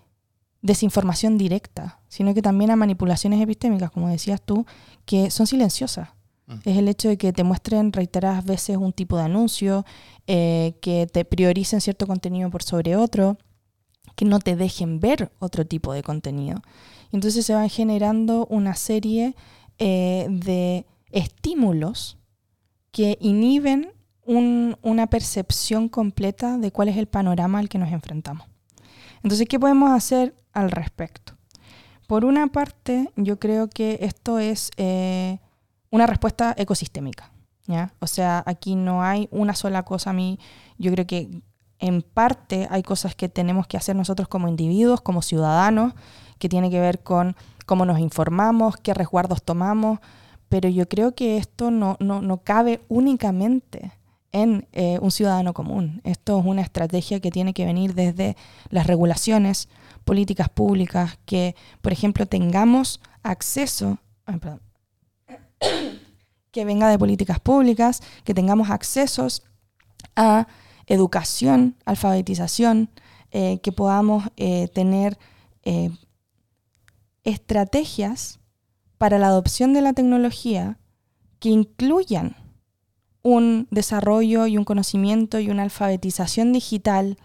[0.61, 4.67] desinformación directa, sino que también a manipulaciones epistémicas, como decías tú,
[5.07, 6.11] que son silenciosas.
[6.47, 6.55] Mm.
[6.67, 9.87] Es el hecho de que te muestren reiteradas veces un tipo de anuncio,
[10.27, 13.39] eh, que te prioricen cierto contenido por sobre otro,
[14.17, 16.61] que no te dejen ver otro tipo de contenido.
[17.11, 19.35] Entonces se van generando una serie
[19.79, 22.17] de estímulos
[22.95, 23.94] que inhiben
[24.27, 28.47] una percepción completa de cuál es el panorama al que nos enfrentamos.
[29.23, 31.35] Entonces, ¿qué podemos hacer al respecto?
[32.07, 35.39] Por una parte, yo creo que esto es eh,
[35.91, 37.31] una respuesta ecosistémica.
[37.67, 37.93] ¿ya?
[38.01, 40.39] O sea, aquí no hay una sola cosa a mí.
[40.79, 41.43] Yo creo que
[41.79, 45.95] en parte hay cosas que tenemos que hacer nosotros como individuos, como ciudadanos,
[46.39, 49.99] que tiene que ver con cómo nos informamos, qué resguardos tomamos,
[50.49, 53.93] pero yo creo que esto no, no, cabe únicamente
[54.35, 56.01] en eh, un ciudadano común.
[56.03, 58.37] Esto es una estrategia que tiene que venir desde
[58.69, 59.69] las regulaciones,
[60.05, 63.99] políticas públicas, que, por ejemplo, tengamos acceso,
[66.51, 69.45] que venga de políticas públicas, que tengamos accesos
[70.17, 70.49] a
[70.87, 72.91] educación, alfabetización,
[73.31, 75.17] eh, que podamos eh, tener
[77.23, 78.39] estrategias
[78.99, 80.79] para la adopción de la tecnología
[81.39, 82.37] que incluyan
[83.25, 87.17] un desarrollo y un conocimiento y una alfabetización digital,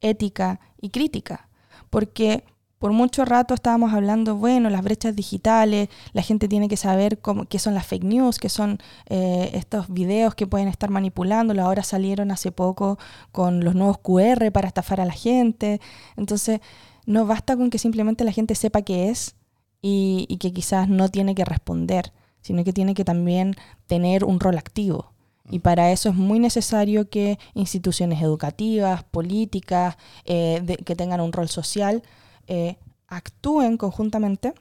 [0.00, 1.48] ética y crítica.
[1.88, 2.44] Porque
[2.78, 7.46] por mucho rato estábamos hablando, bueno, las brechas digitales, la gente tiene que saber cómo,
[7.46, 8.78] qué son las fake news, qué son
[9.08, 11.54] eh, estos videos que pueden estar manipulando.
[11.62, 12.98] Ahora salieron hace poco
[13.30, 15.80] con los nuevos QR para estafar a la gente.
[16.16, 16.60] Entonces,
[17.06, 19.36] no basta con que simplemente la gente sepa qué es
[19.80, 23.54] y que quizás no tiene que responder, sino que tiene que también
[23.86, 25.15] tener un rol activo.
[25.50, 31.48] Y para eso es muy necesario que instituciones educativas, políticas, eh, que tengan un rol
[31.48, 32.02] social,
[32.46, 32.76] eh,
[33.06, 34.54] actúen conjuntamente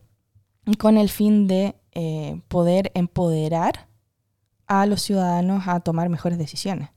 [0.77, 3.87] con el fin de eh, poder empoderar
[4.67, 6.89] a los ciudadanos a tomar mejores decisiones.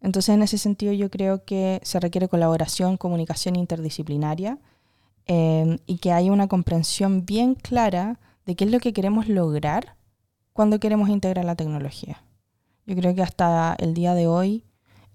[0.00, 4.58] Entonces, en ese sentido, yo creo que se requiere colaboración, comunicación interdisciplinaria
[5.26, 9.94] eh, y que haya una comprensión bien clara de qué es lo que queremos lograr
[10.52, 12.24] cuando queremos integrar la tecnología.
[12.86, 14.64] Yo creo que hasta el día de hoy,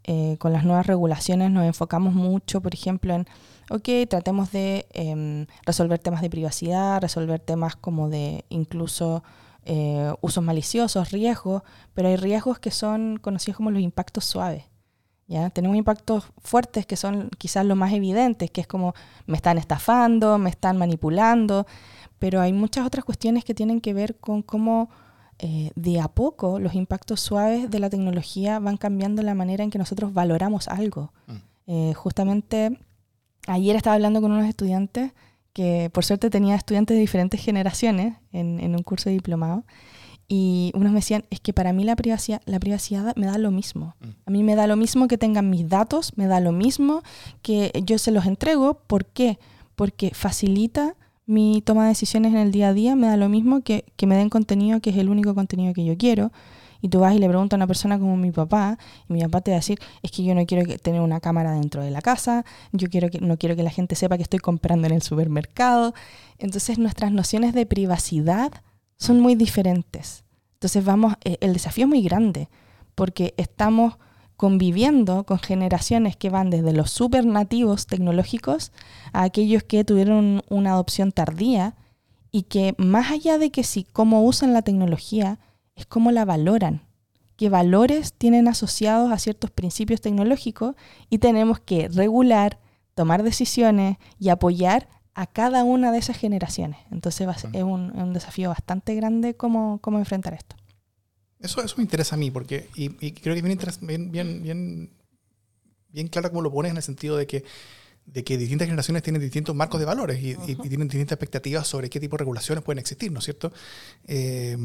[0.03, 3.27] eh, con las nuevas regulaciones, nos enfocamos mucho, por ejemplo, en,
[3.69, 9.23] ok, tratemos de em, resolver temas de privacidad, resolver temas como de incluso
[9.65, 11.61] eh, usos maliciosos, riesgos,
[11.93, 14.63] pero hay riesgos que son conocidos como los impactos suaves.
[15.27, 15.49] ¿ya?
[15.49, 18.93] Tenemos impactos fuertes que son quizás los más evidentes, que es como
[19.25, 21.67] me están estafando, me están manipulando,
[22.17, 24.89] pero hay muchas otras cuestiones que tienen que ver con cómo
[25.39, 29.69] eh, de a poco los impactos suaves de la tecnología van cambiando la manera en
[29.69, 31.11] que nosotros valoramos algo.
[31.27, 31.35] Mm.
[31.67, 32.79] Eh, justamente
[33.45, 35.11] ayer estaba hablando con unos estudiantes
[35.53, 39.63] que por suerte tenía estudiantes de diferentes generaciones en, un curso de diplomado.
[40.27, 43.51] Y unos me decían, es que para mí la privacidad, la privacidad me da lo
[43.51, 43.95] mismo.
[43.99, 44.07] Mm.
[44.25, 47.03] A mí me da lo mismo que tengan mis datos, me da lo mismo
[47.43, 48.75] que yo se los entrego.
[48.87, 49.37] ¿Por qué?
[49.75, 50.95] Porque facilita
[51.27, 54.07] mi toma de decisiones en el día a día, me da lo mismo que, que
[54.07, 56.31] me den contenido que es el único contenido que yo quiero.
[56.81, 58.77] Y tú vas y le preguntas a una persona como mi papá,
[59.09, 61.51] y mi papá te va a decir, es que yo no quiero tener una cámara
[61.51, 64.39] dentro de la casa, yo quiero que, no quiero que la gente sepa que estoy
[64.39, 65.93] comprando en el supermercado.
[66.37, 68.51] Entonces nuestras nociones de privacidad
[68.97, 70.23] son muy diferentes.
[70.53, 72.47] Entonces vamos, eh, el desafío es muy grande,
[72.95, 73.97] porque estamos
[74.37, 78.71] conviviendo con generaciones que van desde los super nativos tecnológicos
[79.11, 81.75] a aquellos que tuvieron una adopción tardía
[82.31, 85.39] y que más allá de que si cómo usan la tecnología,
[85.75, 86.81] es cómo la valoran,
[87.35, 90.75] qué valores tienen asociados a ciertos principios tecnológicos
[91.09, 92.59] y tenemos que regular,
[92.93, 96.79] tomar decisiones y apoyar a cada una de esas generaciones.
[96.91, 100.55] Entonces es un, desafío bastante grande cómo, cómo enfrentar esto.
[101.39, 104.89] Eso, eso me interesa a mí, porque, y, creo que es bien, bien, bien,
[105.89, 107.43] bien, claro cómo lo pones en el sentido de que,
[108.05, 111.99] de que distintas generaciones tienen distintos marcos de valores y, tienen distintas expectativas sobre qué
[111.99, 113.53] tipo de regulaciones pueden existir, ¿no es cierto?
[114.07, 114.57] Eh,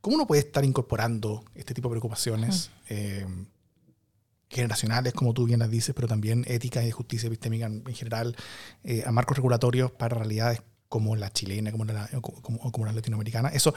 [0.00, 3.26] ¿Cómo uno puede estar incorporando este tipo de preocupaciones eh,
[4.50, 8.36] generacionales, como tú bien las dices, pero también éticas y justicia epistémica en, general,
[8.84, 13.48] eh, a marcos regulatorios para realidades como la chilena, como la, como, como la latinoamericana?
[13.48, 13.74] Eso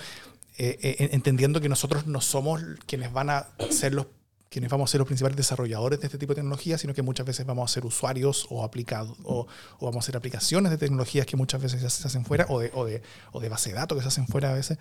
[0.57, 4.07] eh, eh, entendiendo que nosotros no somos quienes van a ser los
[4.49, 7.25] quienes vamos a ser los principales desarrolladores de este tipo de tecnología, sino que muchas
[7.25, 9.45] veces vamos a ser usuarios o aplicados, o,
[9.81, 12.85] vamos a hacer aplicaciones de tecnologías que muchas veces se hacen fuera, o de, o
[12.85, 13.01] de,
[13.33, 14.77] o de base de datos que se hacen fuera a veces.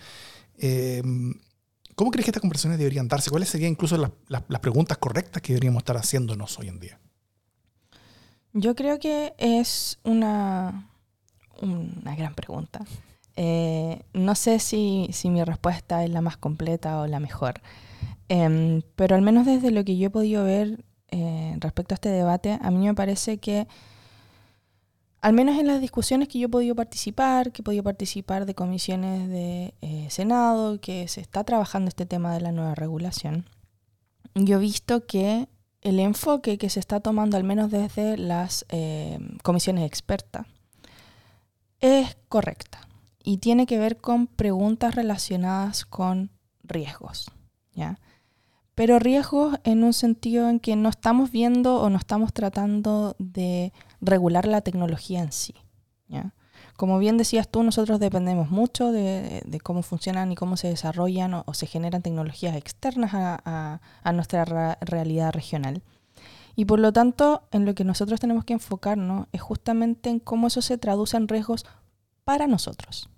[0.59, 1.35] Em,
[1.95, 3.31] ¿Cómo crees que estas conversaciones deberían darse?
[3.31, 7.01] ¿Cuáles serían incluso las, las, preguntas correctas que deberíamos estar haciéndonos hoy en día?
[8.53, 10.91] Yo creo que es una,
[11.61, 12.85] una gran pregunta.
[13.37, 17.61] Eh, no sé si, mi respuesta es la más completa o la mejor,
[18.28, 22.09] em, pero al menos desde lo que yo he podido ver eh, respecto a este
[22.09, 23.68] debate, a mí me parece que,
[25.20, 28.55] al menos en las discusiones que yo he podido participar, que he podido participar de
[28.55, 33.45] comisiones de eh, Senado, que se está trabajando este tema de la nueva regulación,
[34.34, 35.49] yo he visto que
[35.82, 38.66] el enfoque que se está tomando, al menos desde las
[39.43, 40.47] comisiones expertas,
[41.80, 42.87] es correcta
[43.27, 46.31] y tiene que ver con preguntas relacionadas con
[46.62, 47.33] riesgos,
[47.74, 47.99] ¿ya?
[48.77, 53.72] Pero riesgos en un sentido en que no estamos viendo o no estamos tratando de
[54.01, 55.57] regular la tecnología en sí,
[56.07, 56.35] ¿ya?
[56.77, 61.53] Como bien decías tú, nosotros dependemos mucho de, cómo funcionan y cómo se desarrollan o,
[61.53, 63.81] se generan tecnologías externas a,
[64.12, 65.83] nuestra realidad regional.
[66.55, 70.47] Y por lo tanto, en lo que nosotros tenemos que enfocarnos es justamente en cómo
[70.47, 71.66] eso se traduce en riesgos
[72.27, 73.09] para nosotros.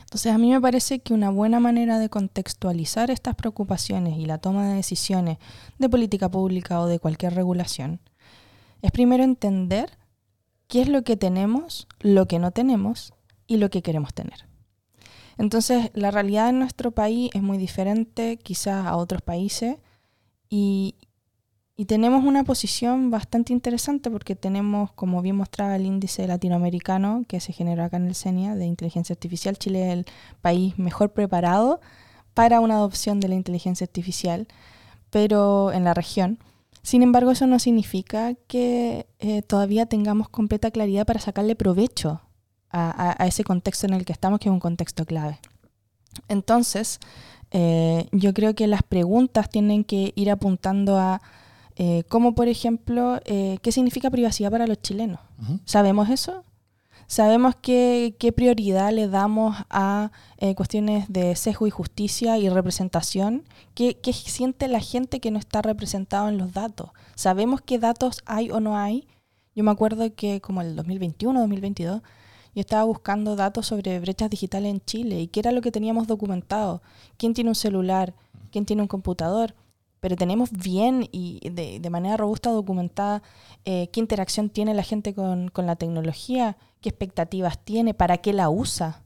[0.00, 4.38] Entonces a mí me parece que una buena manera de contextualizar estas preocupaciones y la
[4.38, 5.36] toma de decisiones
[5.78, 8.00] de política pública o de cualquier regulación
[8.80, 9.98] es primero entender
[10.66, 13.12] qué es lo que tenemos, lo que no tenemos
[13.46, 14.48] y lo que queremos tener.
[15.36, 19.76] Entonces la realidad en nuestro país es muy diferente quizás a otros países
[20.48, 20.94] y,
[21.78, 27.38] y tenemos una posición bastante interesante porque tenemos, como bien mostraba el índice latinoamericano que
[27.38, 30.06] se generó acá en el CENIA de inteligencia artificial, Chile es el
[30.40, 31.80] país mejor preparado
[32.32, 34.48] para una adopción de la inteligencia artificial,
[35.10, 36.38] pero en la región.
[36.82, 42.22] Sin embargo, eso no significa que eh, todavía tengamos completa claridad para sacarle provecho
[42.70, 45.38] a, ese contexto en el que estamos, que es un contexto clave.
[46.28, 47.00] Entonces,
[47.50, 51.22] eh, yo creo que las preguntas tienen que ir apuntando a
[51.76, 55.20] eh, como por ejemplo, eh, ¿qué significa privacidad para los chilenos?
[55.66, 56.42] ¿Sabemos eso?
[57.06, 63.44] ¿Sabemos qué, prioridad le damos a eh, cuestiones de sesgo y justicia y representación?
[63.74, 66.90] ¿Qué, ¿Qué, siente la gente que no está representado en los datos?
[67.14, 69.06] ¿Sabemos qué datos hay o no hay?
[69.54, 72.02] Yo me acuerdo que como el 2021, 2022,
[72.54, 76.06] y estaba buscando datos sobre brechas digitales en Chile y qué era lo que teníamos
[76.06, 76.80] documentado.
[77.18, 78.14] ¿Quién tiene un celular?
[78.50, 79.54] ¿Quién tiene un computador?
[80.06, 83.24] Pero tenemos bien y de, manera robusta documentada
[83.64, 88.48] eh, qué interacción tiene la gente con, la tecnología, qué expectativas tiene, para qué la
[88.48, 89.02] usa.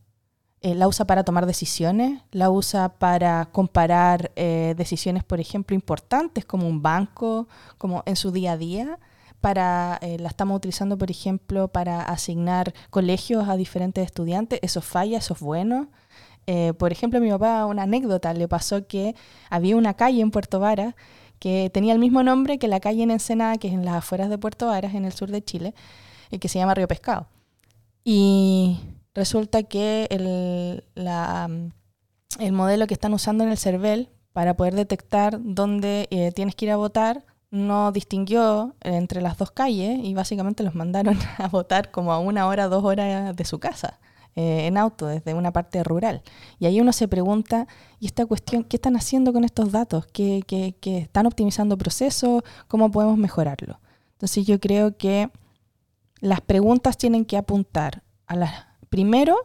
[0.61, 6.45] Eh, la usa para tomar decisiones, la usa para comparar eh, decisiones, por ejemplo, importantes
[6.45, 7.49] como un banco,
[7.79, 8.99] como en su día a día
[9.41, 14.59] para, eh, la estamos utilizando, por ejemplo, para asignar colegios a diferentes estudiantes.
[14.63, 15.89] Eso falla, eso es bueno.
[16.53, 19.15] Eh, por ejemplo, a mi papá, una anécdota, le pasó que
[19.51, 20.97] había una calle en Puerto Varas
[21.39, 24.29] que tenía el mismo nombre que la calle en Ensenada, que es en las afueras
[24.31, 25.75] de Puerto Varas, en el sur de Chile,
[26.29, 27.29] y que se llama Río Pescado.
[28.03, 28.81] Y
[29.15, 36.09] resulta que el, el modelo que están usando en el CERVEL para poder detectar dónde
[36.11, 40.75] eh, tienes que ir a votar no distinguió entre las dos calles y básicamente los
[40.75, 44.01] mandaron a votar como a una hora, dos horas de su casa,
[44.37, 46.23] eh, en auto, desde una parte rural.
[46.61, 47.67] Y ahí uno se pregunta,
[47.99, 50.07] ¿y esta cuestión, qué están haciendo con estos datos?
[50.07, 50.45] ¿Qué,
[50.81, 52.45] están optimizando procesos?
[52.69, 53.81] ¿Cómo podemos mejorarlo?
[54.13, 55.31] Entonces yo creo que
[56.21, 58.53] las preguntas tienen que apuntar a las,
[58.89, 59.37] primero,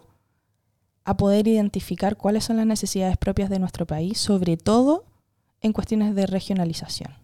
[1.03, 5.05] a poder identificar cuáles son las necesidades propias de nuestro país, sobre todo
[5.61, 7.15] en cuestiones de regionalización.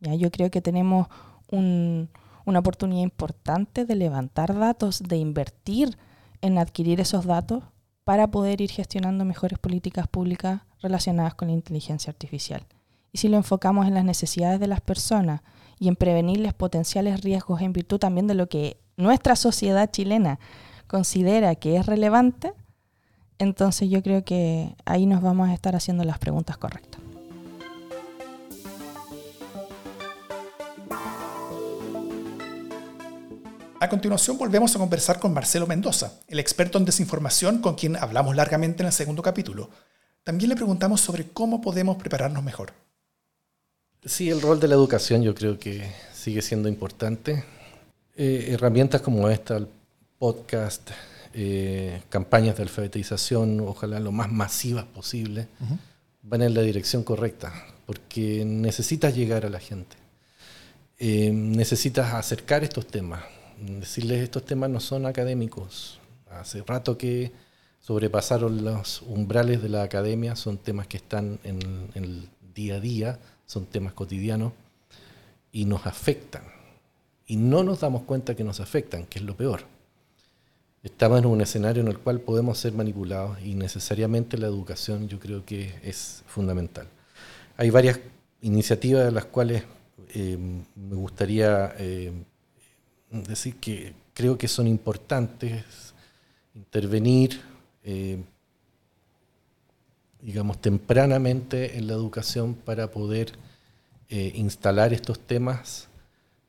[0.00, 0.16] ¿ya?
[0.16, 1.06] Yo creo que tenemos
[1.48, 5.96] una oportunidad importante de levantar datos, de invertir
[6.40, 7.64] en adquirir esos datos
[8.04, 12.64] para poder ir gestionando mejores políticas públicas relacionadas con la inteligencia artificial.
[13.12, 15.42] Y si lo enfocamos en las necesidades de las personas
[15.78, 20.38] y en prevenirles potenciales riesgos en virtud también de lo que nuestra sociedad chilena
[20.86, 22.54] considera que es relevante,
[23.38, 26.87] entonces yo creo que ahí nos vamos a estar haciendo las preguntas correctas.
[33.80, 38.34] A continuación volvemos a conversar con Marcelo Mendoza, el experto en desinformación con quien hablamos
[38.34, 39.70] largamente en el segundo capítulo.
[40.24, 42.72] También le preguntamos sobre cómo podemos prepararnos mejor.
[44.04, 47.44] Sí, el rol de la educación yo creo que sigue siendo importante.
[48.16, 49.68] Eh, herramientas como esta, el
[50.18, 50.90] podcast,
[51.32, 55.46] eh, campañas de alfabetización, ojalá lo más masivas posible,
[56.22, 57.52] van en la dirección correcta,
[57.86, 59.96] porque necesitas llegar a la gente.
[60.98, 63.22] Eh, necesitas acercar estos temas,
[63.60, 66.00] decirles estos temas no son académicos.
[66.30, 67.32] Hace rato que
[67.80, 73.18] sobrepasaron los umbrales de la academia, son temas que están en, el día a día,
[73.46, 74.52] son temas cotidianos
[75.52, 76.42] y nos afectan.
[77.26, 79.62] Y no nos damos cuenta que nos afectan, que es lo peor.
[80.82, 85.18] Estamos en un escenario en el cual podemos ser manipulados y necesariamente la educación yo
[85.18, 86.86] creo que es fundamental.
[87.56, 88.00] Hay varias
[88.40, 89.64] iniciativas de las cuales
[90.14, 90.38] eh,
[90.76, 92.12] me gustaría eh,
[93.10, 95.94] decir que creo que son importantes
[96.54, 97.40] intervenir,
[97.84, 98.18] eh,
[100.20, 103.32] digamos, tempranamente en la educación para poder
[104.08, 105.88] eh, instalar estos temas.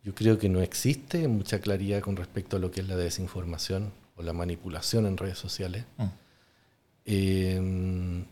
[0.04, 3.92] Yo creo que no existe mucha claridad con respecto a lo que es la desinformación
[4.16, 5.86] o la manipulación en redes sociales.
[5.98, 6.04] Mm.
[7.06, 8.26] Eh,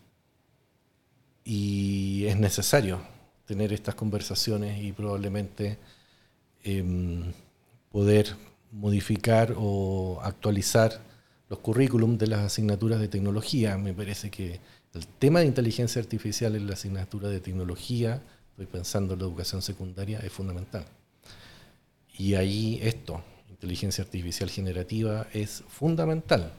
[1.45, 2.99] y es necesario
[3.45, 5.77] tener estas conversaciones y probablemente
[7.97, 8.35] poder
[8.71, 11.01] modificar o actualizar
[11.49, 13.75] los currículums de las asignaturas de tecnología.
[13.79, 14.59] Me parece que
[14.93, 18.21] el tema de inteligencia artificial en la asignatura de tecnología,
[18.51, 20.85] estoy pensando en la educación secundaria, es fundamental.
[22.19, 26.53] Y ahí esto, inteligencia artificial generativa, es fundamental.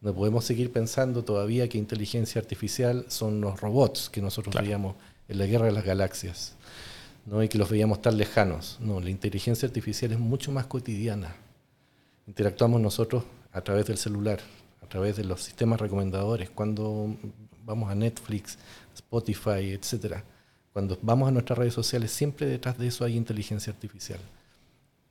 [0.00, 4.94] No podemos seguir pensando todavía que inteligencia artificial son los robots que nosotros veíamos
[5.26, 6.54] en la guerra de las galaxias.
[7.30, 7.42] ¿No?
[7.42, 8.76] y que los veíamos tan lejanos.
[8.80, 11.36] No, la inteligencia artificial es mucho más cotidiana.
[12.26, 14.40] Interactuamos nosotros a través del celular,
[14.82, 17.16] a través de los sistemas recomendadores, cuando
[17.64, 18.58] vamos a Netflix,
[18.94, 20.16] Spotify, etc.
[20.72, 24.18] Cuando vamos a nuestras redes sociales, siempre detrás de eso hay inteligencia artificial.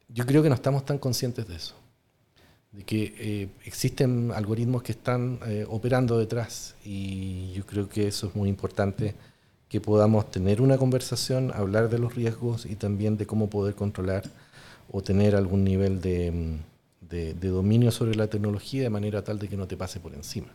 [0.09, 1.75] Yo creo que no estamos tan conscientes de eso,
[2.71, 8.27] de que eh, existen algoritmos que están eh, operando detrás y yo creo que eso
[8.27, 9.15] es muy importante
[9.69, 14.23] que podamos tener una conversación, hablar de los riesgos y también de cómo poder controlar
[14.91, 16.57] o tener algún nivel de,
[17.39, 20.47] dominio sobre la tecnología de manera tal de que no te pase por encima.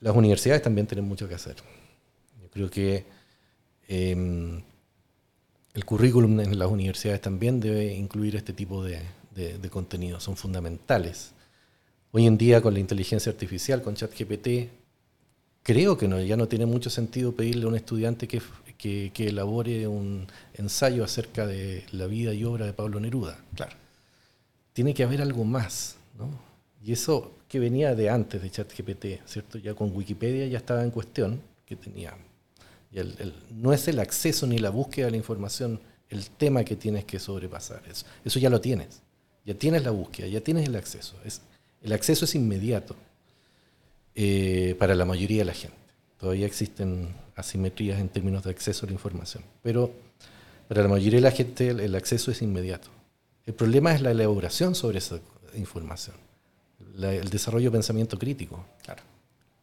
[0.00, 1.56] Las universidades también tienen mucho que hacer.
[2.42, 3.04] Yo creo que
[3.86, 4.60] em,
[5.74, 9.00] el currículum en las universidades también debe incluir este tipo de,
[9.34, 11.30] de contenidos, son fundamentales.
[12.10, 14.48] Hoy en día con la inteligencia artificial, con ChatGPT,
[15.68, 18.40] creo que no, ya no tiene mucho sentido pedirle a un estudiante que,
[18.78, 23.38] que, elabore un ensayo acerca de la vida y obra de Pablo Neruda.
[23.54, 23.76] Claro.
[24.72, 26.30] Tiene que haber algo más, ¿no?
[26.82, 29.58] Y eso que venía de antes de ChatGPT, ¿cierto?
[29.58, 32.16] Ya con Wikipedia ya estaba en cuestión, que tenía...
[32.90, 36.64] Y el- el- no es el acceso ni la búsqueda de la información el tema
[36.64, 37.82] que tienes que sobrepasar.
[37.90, 39.02] Eso, eso ya lo tienes.
[39.44, 41.16] Ya tienes la búsqueda, ya tienes el acceso.
[41.26, 41.42] Es,
[41.82, 42.96] el acceso es inmediato
[44.20, 45.76] eh, para la mayoría de la gente.
[46.18, 49.92] Todavía existen asimetrías en términos de acceso a la información, pero
[50.66, 52.88] para la mayoría de la gente el, el acceso es inmediato.
[53.46, 55.20] El problema es la elaboración sobre esa
[55.56, 56.16] información,
[56.96, 58.64] la- el desarrollo de pensamiento crítico.
[58.82, 59.02] Claro.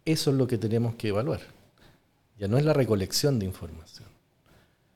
[0.06, 1.41] Eso es lo que tenemos que evaluar.
[2.39, 4.08] Ya no es la recolección de información.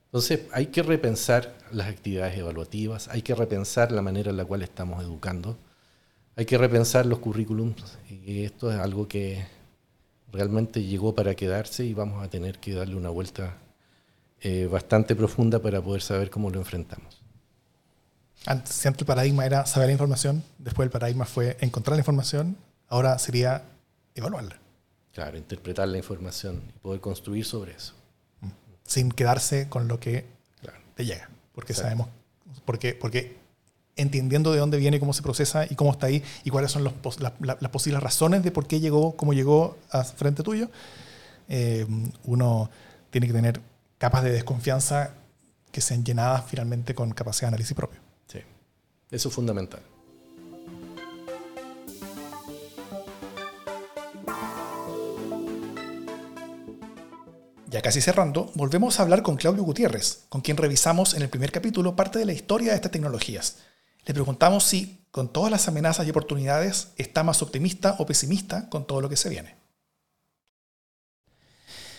[0.06, 4.62] Entonces hay que repensar las actividades evaluativas, hay que repensar la manera en la cual
[4.62, 5.56] estamos educando,
[6.36, 9.44] hay que repensar los currículums y esto es algo que
[10.32, 13.56] realmente llegó para quedarse y vamos a tener que darle una vuelta
[14.40, 17.20] eh, bastante profunda para poder saber cómo lo enfrentamos.
[18.46, 22.00] Antes, si antes el paradigma era saber la información, después el paradigma fue encontrar la
[22.00, 22.56] información,
[22.88, 23.62] ahora sería
[24.14, 24.56] evaluarla,
[25.12, 27.94] Claro, interpretar la información y poder construir sobre eso.
[28.84, 30.24] sin quedarse con lo que
[30.62, 30.78] Claro.
[30.94, 31.28] te llega.
[31.54, 31.88] Porque Exacto.
[31.88, 32.08] sabemos,
[32.64, 33.36] porque, porque
[34.00, 36.92] entendiendo de dónde viene, cómo se procesa y cómo está ahí y cuáles son los
[36.92, 40.68] pos- la- la- las posibles razones de por qué llegó, cómo llegó a frente tuyo,
[41.48, 41.86] eh,
[42.24, 42.70] uno
[43.10, 43.60] tiene que tener
[43.98, 45.10] capas de desconfianza
[45.72, 48.00] que sean llenadas finalmente con capacidad de análisis propio.
[48.26, 48.40] Sí,
[49.10, 49.80] eso es fundamental.
[57.68, 61.52] Ya casi cerrando, volvemos a hablar con Claudio Gutiérrez, con quien revisamos en el primer
[61.52, 63.58] capítulo parte de la historia de estas tecnologías.
[64.10, 68.84] Le preguntamos si, con todas las amenazas y oportunidades, está más optimista o pesimista con
[68.84, 69.54] todo lo que se viene.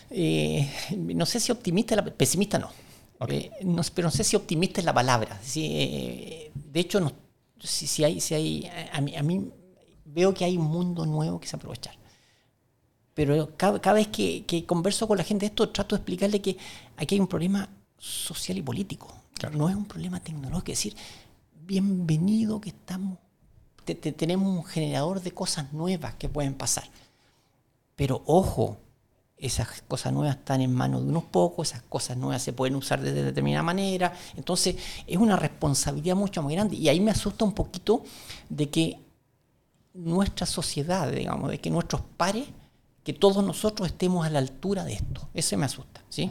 [0.09, 2.69] Eh, no sé si optimista, la- pesimista no.
[3.19, 3.31] Ok.
[3.31, 5.39] Eh, no pero no sé si optimista es la palabra.
[5.41, 7.13] Sí, eh, de hecho, no,
[7.61, 9.49] si, si hay, si hay, a, mí, a mí
[10.03, 11.95] veo que hay un mundo nuevo que se aprovechar.
[13.13, 16.41] Pero cada, cada vez que, que converso con la gente de esto, trato de explicarle
[16.41, 16.57] que
[16.97, 19.07] aquí hay un problema social y político.
[19.35, 19.57] Claro.
[19.57, 20.73] No es un problema tecnológico.
[20.73, 20.95] Es decir,
[21.65, 23.17] bienvenido que estamos,
[23.85, 26.85] te- te- tenemos un generador de cosas nuevas que pueden pasar.
[27.95, 28.77] Pero ojo,
[29.37, 33.01] esas cosas nuevas están en manos de unos pocos, esas cosas nuevas se pueden usar
[33.01, 34.13] de determinada manera.
[34.35, 34.75] Entonces
[35.07, 36.75] es una responsabilidad mucho más grande.
[36.75, 38.03] Y ahí me asusta un poquito
[38.49, 38.99] de que
[39.93, 42.47] nuestra sociedad, digamos, de que nuestros pares,
[43.03, 45.27] que todos nosotros estemos a la altura de esto.
[45.33, 46.29] Eso me asusta, ¿sí?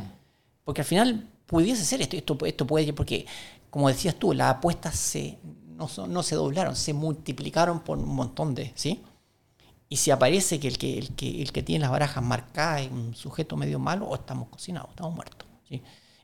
[0.64, 3.26] Porque al final pudiese ser esto, esto, esto puede, porque
[3.70, 5.16] como decías tú, las apuestas
[5.76, 9.02] no, se doblaron, se multiplicaron por un montón de, ¿sí?
[9.88, 14.06] Y si aparece que el que, tiene las barajas marcadas es un sujeto medio malo,
[14.06, 15.48] o estamos cocinados, estamos muertos.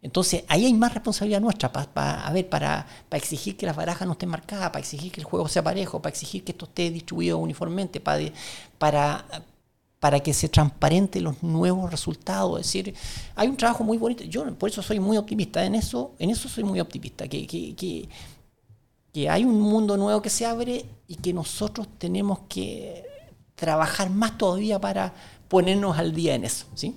[0.03, 4.07] Entonces, ahí hay más responsabilidad nuestra para, a ver, para, para exigir que las barajas
[4.07, 6.91] no estén marcadas, para exigir que el juego sea parejo, para exigir que esto esté
[6.91, 8.21] distribuido uniformemente, para,
[8.79, 9.25] para,
[10.01, 12.61] para que se transparente los nuevos resultados.
[12.61, 12.95] Es decir,
[13.35, 14.25] hay un trabajo muy bonito.
[14.25, 15.65] Yo por eso soy muy optimista.
[15.65, 17.27] En eso, en eso soy muy optimista.
[17.29, 18.09] Que, que, que,
[19.13, 23.05] que hay un mundo nuevo que se abre y que nosotros tenemos que
[23.55, 25.15] trabajar más todavía para
[25.49, 26.95] ponernos al día en eso, ¿sí?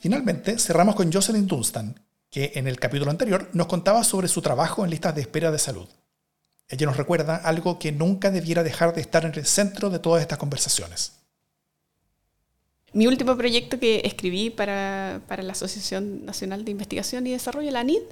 [0.00, 1.94] Finalmente, cerramos con Jocelyn Dunstan,
[2.30, 5.58] que en el capítulo anterior nos contaba sobre su trabajo en listas de espera de
[5.58, 5.88] salud.
[6.68, 10.22] Ella nos recuerda algo que nunca debiera dejar de estar en el centro de todas
[10.22, 11.14] estas conversaciones.
[12.92, 17.80] Mi último proyecto que escribí para, para la Asociación Nacional de Investigación y Desarrollo, la
[17.80, 18.02] ANID,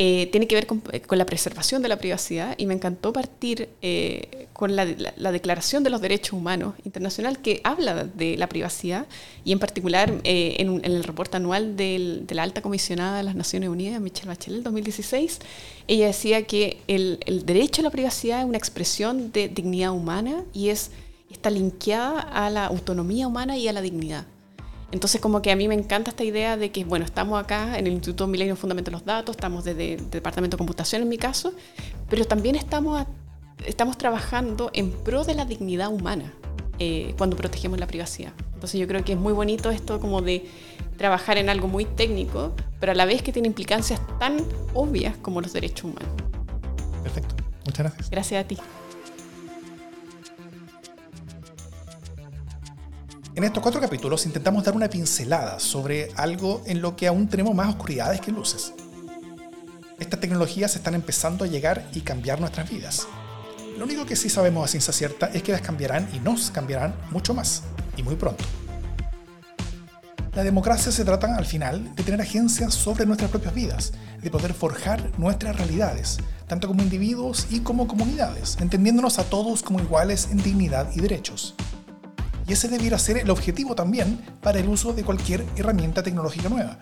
[0.00, 3.68] eh, tiene que ver con, con la preservación de la privacidad y me encantó partir
[3.82, 8.48] eh, con la, la- la Declaración de los Derechos Humanos Internacional que habla de la
[8.48, 9.06] privacidad
[9.44, 13.68] y en particular eh, en, el reporte anual de la alta comisionada de las Naciones
[13.70, 15.40] Unidas, Michelle Bachelet, 2016,
[15.88, 20.68] ella decía que el, derecho a la privacidad es una expresión de dignidad humana y
[20.68, 20.92] es
[21.28, 24.26] está linkeada a la autonomía humana y a la dignidad.
[24.90, 27.86] Entonces, como que a mí me encanta esta idea de que, bueno, estamos acá en
[27.86, 31.18] el Instituto Milenio Fundamento de los Datos, estamos desde el Departamento de Computación en mi
[31.18, 31.52] caso,
[32.08, 33.06] pero también estamos, a-
[33.66, 36.32] estamos trabajando en pro de la dignidad humana
[36.78, 38.32] eh, cuando protegemos la privacidad.
[38.54, 40.48] Entonces, yo creo que es muy bonito esto como de
[40.96, 44.38] trabajar en algo muy técnico, pero a la vez que tiene implicancias tan
[44.74, 46.10] obvias como los derechos humanos.
[47.02, 47.34] Perfecto.
[47.66, 48.10] Muchas gracias.
[48.10, 48.56] Gracias a ti.
[53.38, 57.54] En estos cuatro capítulos intentamos dar una pincelada sobre algo en lo que aún tenemos
[57.54, 58.72] más oscuridades que luces.
[60.00, 63.06] Estas tecnologías están empezando a llegar y cambiar nuestras vidas.
[63.78, 66.96] Lo único que sí sabemos a ciencia cierta es que las cambiarán y nos cambiarán
[67.12, 67.62] mucho más,
[67.96, 68.42] y muy pronto.
[70.34, 74.52] La democracia se trata, al final, de tener agencia sobre nuestras propias vidas, de poder
[74.52, 76.18] forjar nuestras realidades,
[76.48, 81.54] tanto como individuos y como comunidades, entendiéndonos a todos como iguales en dignidad y derechos.
[82.48, 86.78] Y ese debiera ser el objetivo también para el uso de cualquier herramienta tecnológica nueva.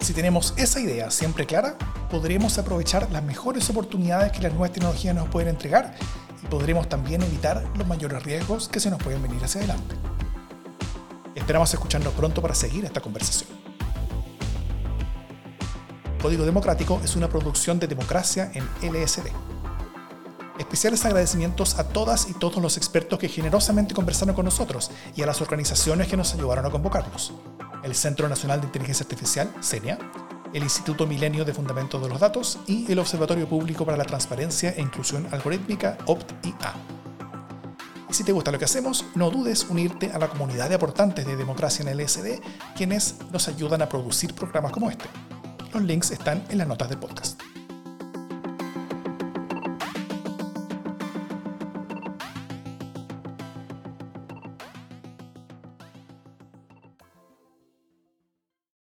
[0.00, 1.76] Si tenemos esa idea siempre clara,
[2.10, 5.94] podremos aprovechar las mejores oportunidades que las nuevas tecnologías nos pueden entregar
[6.42, 9.94] y podremos también evitar los mayores riesgos que se nos pueden venir hacia adelante.
[11.36, 13.48] Esperamos escucharnos pronto para seguir esta conversación.
[16.20, 19.28] Código Democrático es una producción de democracia en LSD.
[20.60, 25.26] Especiales agradecimientos a todas y todos los expertos que generosamente conversaron con nosotros y a
[25.26, 27.32] las organizaciones que nos ayudaron a convocarnos.
[27.82, 29.98] El Centro Nacional de Inteligencia Artificial, CENIA,
[30.52, 34.74] el Instituto Milenio de Fundamentos de los Datos y el Observatorio Público para la Transparencia
[34.76, 36.74] e Inclusión Algorítmica, OPT-IA.
[38.10, 41.26] Y si te gusta lo que hacemos, no dudes unirte a la comunidad de aportantes
[41.26, 42.38] de Democracia en LSD,
[42.76, 45.06] quienes nos ayudan a producir programas como este.
[45.72, 47.40] Los links están en las notas del podcast.